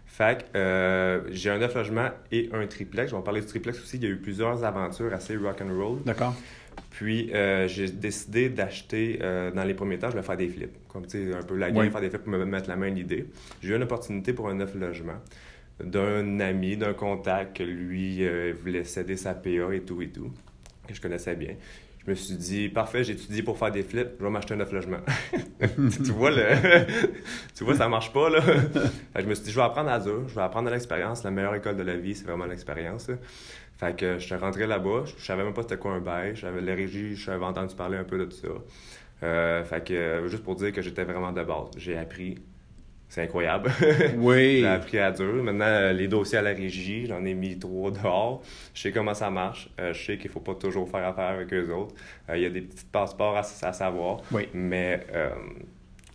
Fait 0.07 0.38
que 0.52 0.59
euh, 0.59 1.23
j'ai 1.33 1.50
un 1.50 1.59
neuf 1.59 1.75
logements 1.75 2.11
et 2.31 2.49
un 2.52 2.66
triplex. 2.69 3.11
Je 3.11 3.14
vais 3.16 3.19
en 3.19 3.23
parler 3.23 3.40
du 3.40 3.47
triplex 3.49 3.81
aussi. 3.81 3.97
Il 3.97 4.04
y 4.04 4.07
a 4.07 4.11
eu 4.11 4.16
plusieurs 4.19 4.62
aventures 4.62 5.12
assez 5.12 5.37
rock'n'roll. 5.37 6.02
D'accord. 6.04 6.35
Puis 6.90 7.33
euh, 7.35 7.66
j'ai 7.66 7.88
décidé 7.88 8.49
d'acheter, 8.49 9.19
euh, 9.23 9.50
dans 9.50 9.64
les 9.64 9.75
premiers 9.75 9.99
temps, 9.99 10.11
je 10.11 10.16
vais 10.16 10.23
faire 10.23 10.37
des 10.37 10.49
flips. 10.49 10.87
Comme 10.87 11.07
tu 11.07 11.31
sais, 11.31 11.35
un 11.37 11.43
peu 11.43 11.57
la 11.57 11.73
game, 11.73 11.83
Oui. 11.85 11.90
faire 11.90 12.00
des 12.00 12.11
flips 12.11 12.23
pour 12.23 12.33
me 12.33 12.45
mettre 12.45 12.69
la 12.69 12.76
main 12.76 12.87
à 12.87 12.90
l'idée. 12.90 13.26
J'ai 13.61 13.73
eu 13.73 13.76
une 13.76 13.83
opportunité 13.83 14.33
pour 14.33 14.49
un 14.49 14.54
neuf 14.54 14.76
logement 14.76 15.14
d'un 15.83 16.40
ami, 16.40 16.76
d'un 16.76 16.95
contact 16.95 17.57
que 17.57 17.62
lui 17.62 18.26
euh, 18.26 18.54
voulait 18.61 18.85
céder 18.85 19.16
sa 19.16 19.35
PA 19.35 19.73
et 19.73 19.81
tout 19.81 20.00
et 20.02 20.09
tout, 20.09 20.31
que 20.87 20.95
je 20.95 21.00
connaissais 21.00 21.35
bien. 21.35 21.57
Je 22.04 22.11
me 22.11 22.14
suis 22.14 22.35
dit, 22.35 22.69
parfait, 22.69 23.02
j'ai 23.02 23.14
étudié 23.14 23.43
pour 23.43 23.57
faire 23.57 23.71
des 23.73 23.83
flips, 23.83 24.11
je 24.19 24.25
vais 24.25 24.31
m'acheter 24.31 24.52
un 24.52 24.59
neuf 24.59 24.73
logement. 24.73 24.99
tu 25.59 26.12
vois, 26.12 26.31
le... 26.31 26.45
tu 27.54 27.64
vois, 27.64 27.76
ça 27.76 27.88
marche 27.88 28.12
pas, 28.12 28.28
là. 28.28 28.40
Je 29.16 29.23
me 29.23 29.35
suis 29.35 29.45
dit, 29.45 29.50
je 29.50 29.57
vais 29.57 29.64
apprendre 29.64 29.88
à 29.88 29.99
dur, 29.99 30.28
je 30.28 30.35
vais 30.35 30.43
apprendre 30.43 30.69
à 30.69 30.73
l'expérience. 30.73 31.25
La 31.25 31.31
meilleure 31.31 31.54
école 31.54 31.76
de 31.76 31.83
la 31.83 31.97
vie, 31.97 32.14
c'est 32.14 32.26
vraiment 32.26 32.45
l'expérience. 32.45 33.11
Fait 33.78 33.97
que 33.97 34.19
je 34.19 34.25
suis 34.25 34.35
rentré 34.35 34.66
là-bas, 34.66 35.04
je 35.16 35.25
savais 35.25 35.45
même 35.45 35.54
pas 35.54 35.62
c'était 35.62 35.78
quoi 35.78 35.93
un 35.93 36.00
bail, 36.00 36.37
j'avais 36.37 36.61
les 36.61 36.75
régies, 36.75 37.16
je 37.16 37.31
avais 37.31 37.45
entendu 37.45 37.75
parler 37.75 37.97
un 37.97 38.04
peu 38.04 38.19
de 38.19 38.26
tout 38.26 38.37
ça. 38.37 38.49
Euh, 39.23 39.64
fait 39.64 39.85
que, 39.85 40.28
juste 40.28 40.45
pour 40.45 40.57
dire 40.57 40.73
que 40.73 40.83
j'étais 40.83 41.04
vraiment 41.04 41.33
de 41.33 41.43
base, 41.43 41.71
j'ai 41.76 41.97
appris. 41.97 42.38
C'est 43.14 43.23
incroyable. 43.23 43.71
Oui. 44.16 44.59
J'ai 44.62 44.66
appris 44.66 44.99
à 44.99 45.12
dur. 45.12 45.35
Maintenant, 45.44 45.66
euh, 45.66 45.92
les 45.92 46.09
dossiers 46.09 46.38
à 46.38 46.42
la 46.42 46.50
régie, 46.50 47.06
j'en 47.06 47.25
ai 47.25 47.33
mis 47.35 47.56
trois 47.56 47.92
dehors. 47.92 48.42
Je 48.75 48.80
sais 48.83 48.90
comment 48.90 49.14
ça 49.14 49.30
marche. 49.30 49.71
Euh, 49.78 49.92
je 49.92 50.04
sais 50.04 50.18
qu'il 50.18 50.30
faut 50.33 50.40
pas 50.40 50.56
toujours 50.56 50.90
faire 50.90 51.06
affaire 51.06 51.28
avec 51.28 51.52
eux 51.52 51.71
autres. 51.73 51.94
Euh, 52.28 52.37
Il 52.37 52.42
y 52.42 52.47
a 52.47 52.50
des 52.50 52.62
petits 52.62 52.85
passeports 52.90 53.37
à, 53.37 53.40
à 53.62 53.73
savoir. 53.73 54.21
Oui. 54.33 54.49
Mais 54.52 55.06
euh, 55.14 55.30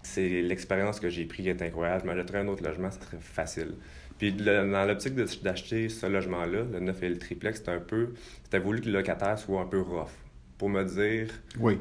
c'est 0.03 0.41
l'expérience 0.41 0.99
que 0.99 1.07
j'ai 1.07 1.23
prise 1.23 1.45
qui 1.45 1.49
est 1.51 1.61
incroyable. 1.61 2.01
Je 2.03 2.07
m'achèterais 2.07 2.39
un 2.39 2.47
autre 2.49 2.63
logement, 2.65 2.91
ça 2.91 2.99
serait 2.99 3.17
facile. 3.21 3.75
Puis 4.17 4.31
le- 4.31 4.69
dans 4.69 4.83
l'optique 4.85 5.15
d'acheter 5.41 5.87
ce 5.87 6.05
logement-là, 6.05 6.63
le 6.69 6.79
9 6.81 7.01
et 7.03 7.07
le 7.07 7.17
triplex, 7.17 7.59
c'était 7.59 7.71
un 7.71 7.79
peu... 7.79 8.09
C'était 8.43 8.59
voulu 8.59 8.81
que 8.81 8.87
le 8.87 8.91
locataire 8.91 9.39
soit 9.39 9.61
un 9.61 9.65
peu 9.67 9.79
rough. 9.79 10.09
Pour 10.57 10.67
me 10.67 10.83
dire, 10.83 11.29
Oui. 11.61 11.77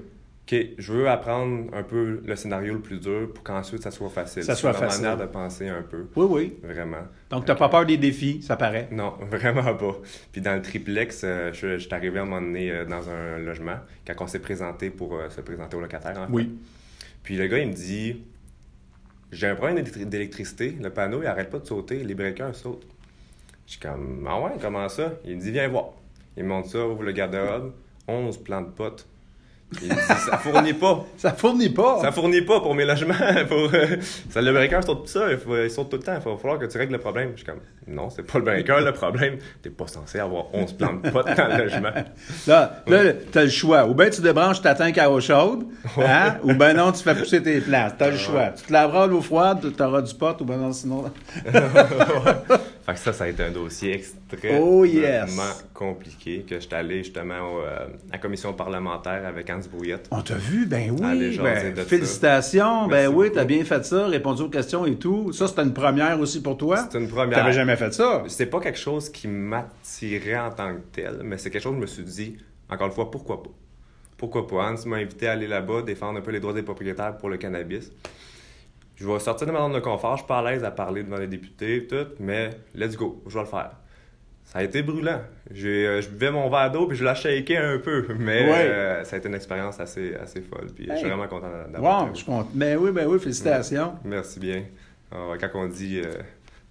OK, 0.50 0.56
je 0.78 0.92
veux 0.94 1.08
apprendre 1.10 1.66
un 1.74 1.82
peu 1.82 2.22
le 2.24 2.34
scénario 2.36 2.72
le 2.72 2.80
plus 2.80 2.98
dur 3.00 3.30
pour 3.34 3.44
qu'ensuite 3.44 3.82
ça 3.82 3.90
soit 3.90 4.08
facile. 4.08 4.42
Ça 4.44 4.54
soit 4.54 4.72
facile. 4.72 5.02
manière 5.02 5.18
de 5.18 5.26
penser 5.30 5.68
un 5.68 5.82
peu, 5.82 6.06
Oui, 6.16 6.26
oui. 6.30 6.56
vraiment. 6.62 7.02
Donc, 7.28 7.44
tu 7.44 7.50
n'as 7.50 7.56
pas 7.56 7.68
peur 7.68 7.84
des 7.84 7.98
défis, 7.98 8.40
ça 8.40 8.56
paraît? 8.56 8.88
Non, 8.90 9.12
vraiment 9.30 9.74
pas. 9.74 9.96
Puis 10.32 10.40
dans 10.40 10.54
le 10.54 10.62
triplex, 10.62 11.20
euh, 11.24 11.52
je, 11.52 11.76
je 11.76 11.84
suis 11.84 11.92
arrivé 11.94 12.18
à 12.18 12.22
un 12.22 12.24
moment 12.24 12.40
donné 12.40 12.70
euh, 12.70 12.86
dans 12.86 13.10
un 13.10 13.38
logement 13.38 13.76
quand 14.06 14.14
on 14.20 14.26
s'est 14.26 14.38
présenté 14.38 14.88
pour 14.88 15.16
euh, 15.16 15.28
se 15.28 15.42
présenter 15.42 15.76
au 15.76 15.80
locataire. 15.82 16.16
en 16.18 16.26
fait. 16.26 16.32
Oui. 16.32 16.58
Puis 17.22 17.36
le 17.36 17.46
gars, 17.46 17.58
il 17.58 17.68
me 17.68 17.74
dit 17.74 18.22
J'ai 19.30 19.48
un 19.48 19.54
problème 19.54 19.76
d'électri- 19.76 20.06
d'électricité, 20.06 20.78
le 20.80 20.88
panneau, 20.88 21.20
il 21.22 21.26
arrête 21.26 21.50
pas 21.50 21.58
de 21.58 21.66
sauter, 21.66 22.02
les 22.02 22.14
breakers 22.14 22.54
sautent. 22.54 22.86
Je 23.66 23.72
suis 23.72 23.80
comme 23.80 24.26
Ah 24.26 24.40
ouais, 24.40 24.52
comment 24.62 24.88
ça? 24.88 25.12
Il 25.26 25.36
me 25.36 25.40
dit 25.42 25.50
Viens 25.50 25.68
voir. 25.68 25.90
Il 26.38 26.44
me 26.44 26.48
montre 26.48 26.70
ça, 26.70 26.86
ouvre 26.86 27.02
le 27.02 27.12
garde-robe, 27.12 27.74
11 28.06 28.38
plans 28.38 28.62
de 28.62 28.70
potes. 28.70 29.06
Il 29.82 29.88
me 29.88 29.94
dit 29.94 30.00
Ça 30.00 30.38
fournit 30.38 30.72
pas. 30.72 31.04
Ça 31.16 31.32
fournit 31.32 31.68
pas. 31.68 32.00
Ça 32.00 32.12
fournit 32.12 32.42
pas 32.42 32.60
pour 32.60 32.74
mes 32.74 32.84
logements. 32.84 33.14
Pour, 33.48 33.70
euh, 33.74 33.96
ça, 34.30 34.40
le 34.40 34.52
breaker 34.52 34.80
saute 34.84 35.02
tout 35.02 35.06
ça. 35.06 35.26
Il, 35.30 35.70
saute 35.70 35.90
tout 35.90 35.96
le 35.96 36.02
temps. 36.02 36.14
Il 36.14 36.30
va 36.30 36.36
falloir 36.36 36.58
que 36.58 36.66
tu 36.66 36.78
règles 36.78 36.92
le 36.92 36.98
problème. 36.98 37.30
Je 37.32 37.38
suis 37.38 37.46
comme, 37.46 37.60
non, 37.86 38.10
c'est 38.10 38.22
pas 38.22 38.38
le 38.38 38.44
breaker 38.44 38.80
le 38.84 38.92
problème. 38.92 39.36
T'es 39.62 39.70
pas 39.70 39.86
censé 39.86 40.18
avoir 40.18 40.46
11 40.54 40.72
plans 40.74 40.94
de 40.94 41.10
potes 41.10 41.36
dans 41.36 41.48
le 41.48 41.64
logement. 41.64 41.92
Là, 42.46 42.82
là 42.86 43.12
tu 43.32 43.38
as 43.38 43.44
le 43.44 43.50
choix. 43.50 43.86
Ou 43.86 43.94
bien 43.94 44.10
tu 44.10 44.20
débranches 44.20 44.62
ta 44.62 44.74
tank 44.74 44.96
à 44.98 45.10
eau 45.10 45.20
chaude, 45.20 45.66
hein? 45.98 46.36
ou 46.42 46.54
ben 46.54 46.74
non, 46.74 46.92
tu 46.92 47.02
fais 47.02 47.14
pousser 47.14 47.42
tes 47.42 47.60
plantes. 47.60 47.94
Tu 47.98 48.04
as 48.04 48.10
le 48.10 48.16
choix. 48.16 48.48
Tu 48.48 48.64
te 48.64 48.72
laveras 48.72 49.06
l'eau 49.06 49.20
froide, 49.20 49.72
tu 49.76 49.82
auras 49.82 50.02
du 50.02 50.14
pot, 50.14 50.40
ou 50.40 50.44
ben 50.44 50.56
non, 50.56 50.72
sinon. 50.72 51.04
Fait 52.88 52.94
que 52.94 53.00
ça, 53.00 53.12
ça 53.12 53.24
a 53.24 53.28
été 53.28 53.42
un 53.42 53.50
dossier 53.50 53.92
extrêmement 53.96 54.66
Oh, 54.66 54.84
yes. 54.86 55.38
compliqué. 55.74 56.46
Que 56.48 56.58
j'étais 56.58 56.76
allé 56.76 57.04
justement 57.04 57.38
au, 57.40 57.58
euh, 57.60 57.86
à 58.08 58.12
la 58.12 58.18
commission 58.18 58.54
parlementaire 58.54 59.26
avec 59.26 59.50
Hans 59.50 59.60
Brouillette. 59.70 60.08
On 60.10 60.22
t'a 60.22 60.36
vu, 60.36 60.64
ben 60.64 60.92
oui. 60.98 61.36
Ben, 61.36 61.76
félicitations. 61.76 62.86
Ben 62.88 63.02
Merci 63.02 63.14
oui, 63.14 63.30
t'as 63.30 63.44
bien 63.44 63.62
fait 63.64 63.84
ça, 63.84 64.06
répondu 64.06 64.40
aux 64.40 64.48
questions 64.48 64.86
et 64.86 64.96
tout. 64.96 65.32
Ça, 65.34 65.48
c'était 65.48 65.64
une 65.64 65.74
première 65.74 66.18
aussi 66.18 66.40
pour 66.40 66.56
toi? 66.56 66.88
C'est 66.90 66.98
une 66.98 67.08
première. 67.08 67.36
T'avais 67.38 67.52
jamais 67.52 67.76
fait 67.76 67.92
ça? 67.92 68.24
C'est 68.26 68.46
pas 68.46 68.60
quelque 68.60 68.78
chose 68.78 69.10
qui 69.10 69.28
m'attirait 69.28 70.38
en 70.38 70.50
tant 70.50 70.72
que 70.74 70.80
tel, 70.90 71.20
mais 71.24 71.36
c'est 71.36 71.50
quelque 71.50 71.64
chose 71.64 71.72
que 71.72 71.76
je 71.76 71.82
me 71.82 71.86
suis 71.86 72.04
dit, 72.04 72.38
encore 72.70 72.86
une 72.86 72.94
fois, 72.94 73.10
pourquoi 73.10 73.42
pas? 73.42 73.50
Pourquoi 74.16 74.46
pas? 74.46 74.70
Hans 74.72 74.86
m'a 74.86 74.96
invité 74.96 75.28
à 75.28 75.32
aller 75.32 75.46
là-bas, 75.46 75.82
défendre 75.82 76.18
un 76.20 76.22
peu 76.22 76.30
les 76.30 76.40
droits 76.40 76.54
des 76.54 76.62
propriétaires 76.62 77.18
pour 77.18 77.28
le 77.28 77.36
cannabis. 77.36 77.92
Je 79.00 79.06
vais 79.06 79.18
sortir 79.20 79.46
de 79.46 79.52
ma 79.52 79.60
zone 79.60 79.74
de 79.74 79.78
confort, 79.80 80.16
je 80.16 80.22
suis 80.22 80.26
pas 80.26 80.38
à 80.40 80.50
l'aise 80.50 80.64
à 80.64 80.70
parler 80.72 81.04
devant 81.04 81.18
les 81.18 81.28
députés, 81.28 81.86
tout, 81.86 82.06
mais 82.18 82.50
let's 82.74 82.96
go, 82.96 83.22
je 83.28 83.34
vais 83.34 83.40
le 83.44 83.46
faire. 83.46 83.70
Ça 84.44 84.58
a 84.60 84.62
été 84.62 84.82
brûlant. 84.82 85.20
J'ai, 85.52 85.86
euh, 85.86 86.00
je 86.00 86.08
buvais 86.08 86.30
mon 86.30 86.48
verre 86.48 86.70
d'eau 86.72 86.86
puis 86.86 86.96
je 86.96 87.04
la 87.04 87.14
shaké 87.14 87.56
un 87.58 87.78
peu, 87.78 88.06
mais 88.18 88.44
Ouais. 88.44 88.66
euh, 88.70 89.04
ça 89.04 89.16
a 89.16 89.18
été 89.18 89.28
une 89.28 89.34
expérience 89.34 89.78
assez, 89.78 90.14
assez 90.14 90.40
folle. 90.40 90.68
Puis 90.74 90.88
je 90.90 90.96
suis 90.96 91.06
vraiment 91.08 91.28
content 91.28 91.48
d'avoir 91.70 92.04
Wow, 92.04 92.10
je 92.12 92.16
suis 92.16 92.26
content. 92.26 92.48
Ben 92.54 92.76
oui, 92.78 92.90
ben 92.90 93.06
oui, 93.06 93.18
félicitations. 93.20 93.92
Merci 94.04 94.40
bien. 94.40 94.64
Alors, 95.12 95.36
quand 95.38 95.48
on 95.54 95.66
dit 95.68 96.00
euh, 96.04 96.14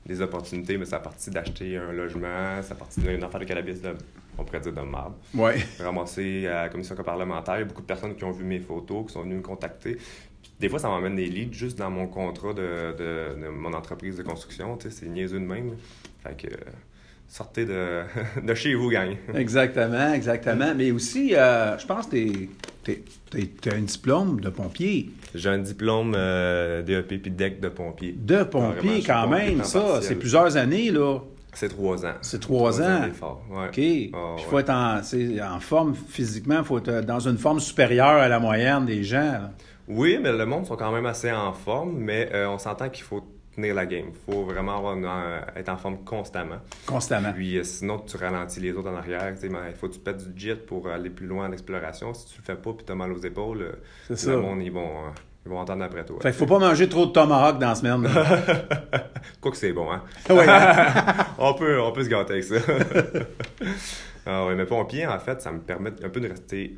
des 0.06 0.22
opportunités, 0.22 0.78
mais 0.78 0.86
ça 0.86 0.98
a 0.98 1.00
parti 1.00 1.30
d'acheter 1.30 1.78
un 1.78 1.92
logement, 1.94 2.62
ça 2.64 2.74
a 2.74 2.76
parti 2.76 3.00
d'une 3.00 3.24
affaire 3.24 3.40
de 3.40 3.46
cannabis, 3.46 3.82
de, 3.82 3.94
on 4.40 4.44
pourrait 4.44 4.60
dire 4.60 4.74
de 4.74 4.82
marde. 4.82 5.14
Ouais. 5.36 5.58
Ramassé 5.80 6.48
à 6.48 6.64
la 6.64 6.70
commission 6.70 6.96
parlementaire, 6.96 7.58
il 7.58 7.60
y 7.60 7.62
a 7.62 7.66
beaucoup 7.66 7.82
de 7.84 7.88
personnes 7.88 8.16
qui 8.16 8.24
ont 8.24 8.32
vu 8.32 8.44
mes 8.44 8.60
photos, 8.60 9.06
qui 9.06 9.14
sont 9.14 9.22
venues 9.22 9.36
me 9.36 9.42
contacter. 9.42 9.98
Des 10.60 10.70
fois, 10.70 10.80
ça 10.80 10.88
m'emmène 10.88 11.16
des 11.16 11.28
leads 11.28 11.54
juste 11.54 11.78
dans 11.78 11.92
mon 11.92 12.08
contrat 12.08 12.54
de, 12.54 12.94
de- 12.98 13.42
de 13.44 13.48
mon 13.50 13.74
entreprise 13.74 14.18
de 14.18 14.24
construction. 14.24 14.76
Tu 14.78 14.90
sais, 14.90 14.96
c'est 15.02 15.06
niaiseux 15.08 15.40
de 15.40 15.46
même. 15.46 15.76
Fait 16.24 16.36
que 16.36 16.48
euh, 16.54 16.58
sortez 17.28 17.66
de, 17.66 18.02
de 18.44 18.54
chez 18.56 18.74
vous, 18.74 18.90
gang. 18.90 19.16
Exactement, 19.36 20.14
exactement. 20.14 20.74
Mais 20.76 20.90
aussi, 20.92 21.36
euh, 21.36 21.78
je 21.78 21.86
pense 21.86 22.08
que 22.08 22.16
tu 22.86 23.70
as 23.70 23.74
un 23.76 23.82
diplôme 23.82 24.40
de 24.42 24.50
pompier. 24.50 25.10
J'ai 25.36 25.50
un 25.50 25.60
diplôme 25.60 26.14
euh, 26.16 26.82
DEP 26.82 27.22
puis 27.22 27.32
DEC 27.32 27.60
de 27.60 27.70
pompier. 27.70 28.16
De 28.18 28.44
pompier, 28.44 29.04
quand 29.06 29.28
même, 29.28 29.64
ça. 29.64 30.02
C'est 30.02 30.16
plusieurs 30.16 30.58
années, 30.58 30.90
là. 30.90 31.20
C'est 31.58 31.70
trois 31.70 32.06
ans. 32.06 32.14
C'est 32.22 32.40
trois 32.40 32.80
ans. 32.80 33.06
d'effort, 33.08 33.42
ouais. 33.50 33.68
OK. 33.70 33.78
Il 33.78 34.12
Ah, 34.14 34.36
faut 34.48 34.56
ouais. 34.58 34.62
être 34.62 34.70
en, 34.70 35.60
forme 35.60 35.96
physiquement, 35.96 36.60
il 36.60 36.64
faut 36.64 36.78
être 36.78 37.02
dans 37.02 37.20
une 37.28 37.40
forme 37.40 37.60
supérieure 37.60 38.06
à 38.22 38.28
la 38.28 38.40
moyenne 38.40 38.86
des 38.86 39.04
gens. 39.04 39.20
là. 39.22 39.52
Oui, 39.88 40.20
mais 40.22 40.32
le 40.32 40.46
monde 40.46 40.68
sont 40.68 40.76
quand 40.76 40.92
même 40.92 41.08
assez 41.08 41.32
en 41.32 41.54
forme, 41.54 41.98
mais 41.98 42.30
euh, 42.32 42.48
on 42.50 42.60
s'entend 42.60 42.90
qu'il 42.90 43.06
faut 43.06 43.24
tenir 43.56 43.74
la 43.74 43.88
game. 43.88 44.06
Il 44.10 44.34
faut 44.34 44.44
vraiment 44.44 44.78
avoir 44.78 44.96
euh, 44.96 45.40
être 45.56 45.70
en 45.70 45.78
forme 45.78 46.04
constamment. 46.04 46.58
Constamment. 46.86 47.34
Puis 47.34 47.58
euh, 47.58 47.64
sinon, 47.64 47.98
tu 48.06 48.18
ralentis 48.18 48.60
les 48.60 48.72
autres 48.74 48.90
en 48.92 48.96
arrière. 48.96 49.34
Il 49.42 49.50
faut 49.76 49.88
que 49.88 49.94
tu 49.94 50.00
pètes 50.00 50.32
du 50.32 50.40
jet 50.40 50.64
pour 50.64 50.88
aller 50.88 51.10
plus 51.10 51.26
loin 51.26 51.48
en 51.48 51.52
exploration. 51.52 52.14
Si 52.14 52.28
tu 52.28 52.40
le 52.40 52.44
fais 52.44 52.62
pas 52.62 52.72
puis 52.74 52.86
tu 52.86 52.92
as 52.92 52.96
mal 52.96 53.12
aux 53.12 53.18
épaules, 53.22 53.62
euh, 54.12 54.16
le 54.28 54.38
monde, 54.42 54.62
ils 54.62 54.72
vont, 54.72 54.92
ils 55.48 55.50
vont 55.50 55.60
entendre 55.60 55.84
après 55.84 56.06
toi. 56.06 56.18
Fait 56.22 56.30
qu'il 56.30 56.38
faut 56.38 56.46
pas 56.46 56.60
manger 56.60 56.90
trop 56.90 57.06
de 57.06 57.12
tomahawk 57.12 57.58
dans 57.60 57.70
la 57.70 57.76
semaine. 57.76 58.04
Quoi 59.42 59.52
que 59.52 59.58
c'est 59.58 59.72
bon, 59.72 59.90
hein? 59.92 60.04
On, 61.38 61.54
peut, 61.54 61.80
on 61.82 61.92
peut 61.92 62.04
se 62.04 62.10
gâter 62.10 62.34
avec 62.34 62.44
ça. 62.44 62.56
ah 64.26 64.48
mais 64.56 64.66
pompier, 64.66 65.08
en 65.08 65.20
fait, 65.20 65.42
ça 65.42 65.52
me 65.52 65.60
permet 65.60 65.92
un 66.04 66.10
peu 66.10 66.20
de 66.20 66.28
rester, 66.28 66.78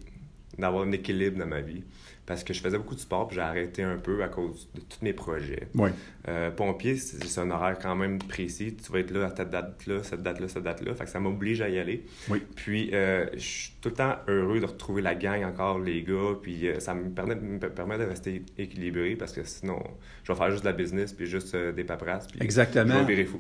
d'avoir 0.58 0.84
un 0.84 0.92
équilibre 0.92 1.40
dans 1.40 1.48
ma 1.48 1.62
vie. 1.62 1.84
Parce 2.26 2.44
que 2.44 2.54
je 2.54 2.62
faisais 2.62 2.78
beaucoup 2.78 2.94
de 2.94 3.00
sport, 3.00 3.28
puis 3.28 3.38
j'ai 3.38 3.42
arrêté 3.42 3.82
un 3.82 3.98
peu 3.98 4.22
à 4.22 4.28
cause 4.28 4.70
de 4.76 4.82
tous 4.82 5.00
mes 5.02 5.14
projets. 5.14 5.68
Oui. 5.74 5.90
Euh, 6.28 6.52
pompier, 6.52 6.96
c'est 6.96 7.42
un 7.42 7.50
horaire 7.50 7.80
quand 7.82 7.96
même 7.96 8.20
précis. 8.20 8.76
Tu 8.76 8.92
vas 8.92 9.00
être 9.00 9.10
là 9.10 9.26
à 9.26 9.36
cette 9.36 9.50
date-là, 9.50 10.04
cette 10.04 10.22
date-là, 10.22 10.48
cette 10.48 10.62
date-là. 10.62 10.94
Fait 10.94 11.06
que 11.06 11.10
ça 11.10 11.20
m'oblige 11.20 11.62
à 11.62 11.70
y 11.70 11.80
aller. 11.80 12.06
Oui. 12.30 12.44
Puis, 12.56 12.92
euh, 12.94 13.26
je 13.34 13.40
suis 13.40 13.72
tout 13.82 13.90
le 13.90 13.96
temps 13.96 14.16
heureux 14.28 14.60
de 14.60 14.66
retrouver 14.66 15.02
la 15.02 15.16
gang 15.16 15.44
encore, 15.46 15.80
les 15.80 16.02
gars. 16.04 16.36
Puis, 16.42 16.68
euh, 16.68 16.80
ça 16.80 16.94
me 16.94 17.10
permet, 17.12 17.36
me 17.36 17.58
permet 17.60 17.98
de 17.98 18.04
rester 18.04 18.44
équilibré 18.58 19.16
parce 19.16 19.32
que 19.32 19.42
sinon, 19.46 19.80
je 20.24 20.32
vais 20.34 20.38
faire 20.38 20.52
juste 20.52 20.64
de 20.64 20.70
la 20.70 20.74
business 20.76 21.14
puis 21.14 21.26
juste 21.28 21.56
euh, 21.56 21.72
des 21.72 21.86
paperasses. 21.86 22.28
Puis 22.28 22.40
Exactement. 22.44 22.94
Je 22.96 23.00
vais 23.00 23.16
virer 23.16 23.26
fou. 23.26 23.40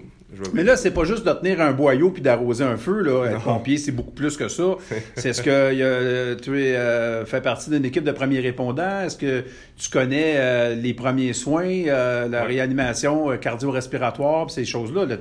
Mais 0.53 0.63
là, 0.63 0.77
c'est 0.77 0.91
pas 0.93 1.03
juste 1.03 1.25
de 1.27 1.31
tenir 1.33 1.59
un 1.59 1.73
boyau 1.73 2.11
puis 2.11 2.21
d'arroser 2.21 2.63
un 2.63 2.77
feu. 2.77 3.01
Là. 3.01 3.25
Être 3.31 3.43
pompier, 3.43 3.77
c'est 3.77 3.91
beaucoup 3.91 4.11
plus 4.13 4.37
que 4.37 4.47
ça. 4.47 4.75
C'est 5.15 5.33
ce 5.33 5.41
que 5.41 5.73
il 5.73 5.79
y 5.79 5.83
a, 5.83 6.35
tu 6.35 6.57
es, 6.61 6.75
euh, 6.75 7.25
fais 7.25 7.41
partie 7.41 7.69
d'une 7.69 7.83
équipe 7.83 8.05
de 8.05 8.11
premiers 8.11 8.39
répondants. 8.39 9.01
Est-ce 9.01 9.17
que 9.17 9.43
tu 9.75 9.89
connais 9.89 10.73
les 10.75 10.93
premiers 10.93 11.33
soins, 11.33 11.67
la 11.85 12.27
Ouais. 12.27 12.41
réanimation 12.43 13.37
cardio-respiratoire, 13.37 14.49
ces 14.49 14.63
choses-là? 14.65 15.05
Là, 15.05 15.17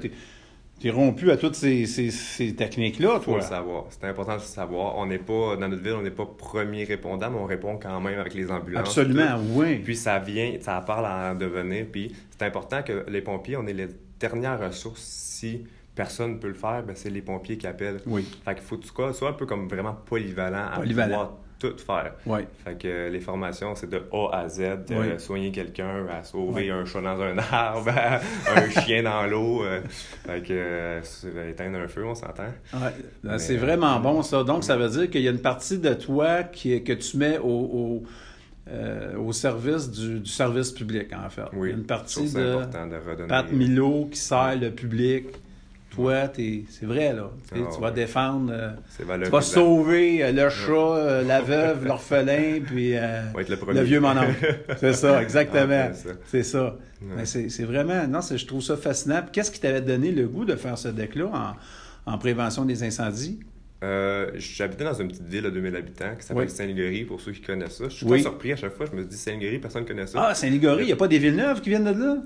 T'es- 0.80 0.90
rompu 0.90 1.30
à 1.30 1.36
toutes 1.36 1.54
ces, 1.54 1.86
ces, 1.86 2.10
ces 2.10 2.54
techniques-là, 2.54 3.14
faut 3.20 3.32
toi. 3.32 3.36
le 3.36 3.42
savoir. 3.42 3.84
C'est 3.90 4.04
important 4.04 4.32
de 4.36 4.40
le 4.40 4.44
savoir. 4.44 4.96
On 4.96 5.06
n'est 5.06 5.18
pas, 5.18 5.56
dans 5.56 5.68
notre 5.68 5.82
ville, 5.82 5.94
on 5.94 6.02
n'est 6.02 6.10
pas 6.10 6.26
premier 6.26 6.84
répondant, 6.84 7.30
mais 7.30 7.38
on 7.38 7.44
répond 7.46 7.76
quand 7.78 8.00
même 8.00 8.18
avec 8.18 8.34
les 8.34 8.50
ambulances. 8.50 8.86
Absolument, 8.88 9.40
oui. 9.54 9.76
Puis 9.78 9.96
ça 9.96 10.18
vient, 10.18 10.54
ça 10.60 10.80
parle 10.80 11.06
à 11.06 11.32
en 11.32 11.34
devenir. 11.34 11.86
Puis 11.90 12.14
c'est 12.30 12.44
important 12.46 12.82
que 12.82 13.04
les 13.08 13.22
pompiers, 13.22 13.56
on 13.56 13.66
est 13.66 13.72
les 13.72 13.88
dernières 14.20 14.60
ressources. 14.60 15.02
Si 15.02 15.64
personne 15.94 16.34
ne 16.34 16.38
peut 16.38 16.48
le 16.48 16.54
faire, 16.54 16.82
ben 16.84 16.94
c'est 16.94 17.10
les 17.10 17.22
pompiers 17.22 17.58
qui 17.58 17.66
appellent. 17.66 18.00
Oui. 18.06 18.24
Fait 18.44 18.54
qu'il 18.54 18.62
faut 18.64 18.76
que 18.76 18.82
tu 18.82 18.88
sois- 18.88 19.12
sois 19.12 19.30
un 19.30 19.32
peu 19.34 19.46
comme 19.46 19.66
vraiment 19.68 19.96
polyvalent 20.06 20.66
à 20.72 20.76
Polyvalent. 20.76 21.08
pouvoir 21.08 21.36
tout 21.58 21.76
faire. 21.78 22.14
Fait 22.64 22.78
que 22.78 22.86
euh, 22.88 23.08
les 23.10 23.20
formations, 23.20 23.74
c'est 23.74 23.90
de 23.90 24.00
A 24.12 24.28
à 24.36 24.48
Z, 24.48 24.60
Oui. 24.90 25.18
soigner 25.18 25.50
quelqu'un, 25.50 26.06
à 26.06 26.22
sauver 26.22 26.70
un 26.70 26.84
chat 26.84 27.00
dans 27.00 27.20
un 27.20 27.36
arbre, 27.50 27.90
un 28.54 28.70
chien 28.70 29.02
dans 29.02 29.26
l'eau. 29.26 29.64
euh, 29.64 29.80
fait 30.26 30.42
que 30.42 30.52
euh, 30.52 31.50
éteindre 31.50 31.78
un 31.78 31.88
feu, 31.88 32.04
on 32.06 32.14
s'entend. 32.14 32.44
Ouais, 32.74 32.94
Mais, 33.24 33.38
c'est 33.38 33.56
euh, 33.56 33.60
vraiment 33.60 33.98
bon, 34.00 34.22
ça. 34.22 34.44
Donc, 34.44 34.62
ça 34.64 34.76
veut 34.76 34.88
dire 34.88 35.10
qu'il 35.10 35.22
y 35.22 35.28
a 35.28 35.30
une 35.32 35.42
partie 35.42 35.78
de 35.78 35.94
toi 35.94 36.44
qui, 36.44 36.82
que 36.84 36.92
tu 36.92 37.16
mets 37.16 37.38
au, 37.38 37.48
au, 37.48 38.02
euh, 38.70 39.16
au 39.16 39.32
service 39.32 39.90
du, 39.90 40.20
du 40.20 40.30
service 40.30 40.70
public, 40.72 41.08
en 41.12 41.28
fait. 41.30 41.42
Il 41.52 41.58
Oui, 41.58 41.68
y 41.70 41.72
a 41.72 41.76
une 41.76 41.86
partie 41.86 42.32
de 42.32 42.54
important 42.56 42.86
de 42.86 42.96
redonner. 42.96 43.28
Pat 43.28 43.50
Milo 43.52 44.08
qui 44.12 44.18
sert 44.18 44.56
le 44.60 44.70
public. 44.70 45.26
Toi, 46.02 46.28
c'est 46.70 46.86
vrai, 46.86 47.12
là. 47.12 47.30
Tu 47.52 47.60
Ah, 47.60 47.80
vas 47.80 47.88
ouais. 47.88 47.92
défendre... 47.94 48.52
euh, 48.52 48.70
tu 48.96 49.02
vas 49.04 49.16
valorisant. 49.16 49.40
sauver 49.40 50.22
euh, 50.24 50.32
le 50.32 50.48
chat, 50.48 50.72
euh, 50.72 51.22
la 51.24 51.40
veuve, 51.40 51.84
l'orphelin, 51.86 52.60
puis 52.64 52.96
euh, 52.96 53.22
le 53.48 53.56
premier. 53.56 53.82
vieux 53.82 54.00
mononcle. 54.00 54.60
C'est 54.78 54.92
ça, 54.94 55.20
exactement. 55.22 55.88
Ah, 55.90 55.92
c'est 55.94 56.08
ça. 56.08 56.14
c'est 56.26 56.42
ça. 56.42 56.64
Ouais. 57.02 57.14
Mais 57.16 57.24
c'est 57.26 57.64
vraiment... 57.64 58.06
Non, 58.06 58.20
je 58.20 58.46
trouve 58.46 58.62
ça 58.62 58.76
fascinant. 58.76 59.22
Qu'est-ce 59.32 59.50
qui 59.50 59.60
t'avait 59.60 59.80
donné 59.80 60.10
le 60.12 60.26
goût 60.28 60.44
de 60.44 60.56
faire 60.56 60.76
ce 60.78 60.88
deck-là 60.88 61.56
en, 62.06 62.12
en 62.12 62.18
prévention 62.18 62.64
des 62.64 62.82
incendies? 62.82 63.40
Euh, 63.84 64.32
J'habitais 64.34 64.82
dans 64.82 64.94
une 64.94 65.06
petite 65.06 65.22
ville 65.28 65.44
de 65.44 65.50
2000 65.50 65.76
habitants 65.76 66.16
qui 66.18 66.26
s'appelle 66.26 66.44
Oui. 66.44 66.50
Saint-Légory, 66.50 67.04
pour 67.04 67.20
ceux 67.20 67.30
qui 67.30 67.42
connaissent 67.42 67.76
ça. 67.76 67.84
Je 67.84 67.94
suis 67.94 68.06
Oui. 68.06 68.20
surpris 68.22 68.52
à 68.52 68.56
chaque 68.56 68.74
fois. 68.74 68.86
Je 68.90 68.96
me 68.96 69.04
dis 69.04 69.16
Saint-Légory, 69.16 69.58
personne 69.60 69.82
ne 69.84 69.88
connaît 69.88 70.06
ça. 70.08 70.20
Ah, 70.30 70.34
Saint-Ligory, 70.34 70.82
il 70.82 70.86
n'y 70.86 70.92
a 70.92 70.96
pas 70.96 71.06
des 71.06 71.18
Villeneuve 71.20 71.60
qui 71.60 71.68
viennent 71.68 71.84
de 71.84 71.90
là? 71.98 72.16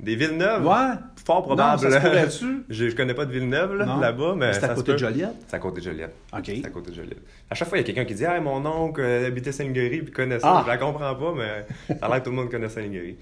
Des 0.00 0.16
villes 0.16 0.38
neuves? 0.38 0.66
Ouais. 0.66 0.94
Fort 1.24 1.42
probable. 1.42 1.82
Non, 1.84 1.90
ça 1.90 2.00
se 2.00 2.06
pourrait-tu? 2.06 2.62
je, 2.70 2.88
je 2.88 2.96
connais 2.96 3.12
pas 3.12 3.26
de 3.26 3.32
Villeneuve 3.32 3.74
là, 3.76 3.98
là-bas, 4.00 4.34
mais. 4.38 4.54
C'est 4.54 4.64
à 4.64 4.74
côté 4.74 4.92
de. 4.92 4.96
Joliette? 4.98 5.34
C'est 5.46 5.54
à 5.56 5.58
côté 5.58 5.80
de 5.80 5.84
Joliette. 5.84 6.14
OK. 6.32 6.42
C'est 6.46 6.66
à 6.66 6.70
côté 6.70 6.90
de 6.90 6.96
Joliette. 6.96 7.22
À 7.50 7.54
chaque 7.54 7.68
fois, 7.68 7.76
il 7.76 7.82
y 7.82 7.84
a 7.84 7.86
quelqu'un 7.86 8.04
qui 8.06 8.14
dit 8.14 8.24
Ah, 8.24 8.40
mon 8.40 8.64
oncle 8.64 9.00
euh, 9.02 9.26
habitait 9.26 9.52
Saint-Légory 9.52 10.02
puis 10.02 10.12
connaît 10.12 10.40
ça. 10.40 10.48
Ah. 10.50 10.62
Je 10.64 10.68
la 10.70 10.78
comprends 10.78 11.14
pas, 11.14 11.34
mais 11.36 11.94
ça 11.94 12.06
a 12.06 12.08
l'air 12.08 12.18
que 12.20 12.24
tout 12.24 12.30
le 12.30 12.36
monde 12.36 12.50
connaît 12.50 12.70
Saint-Légory. 12.70 13.16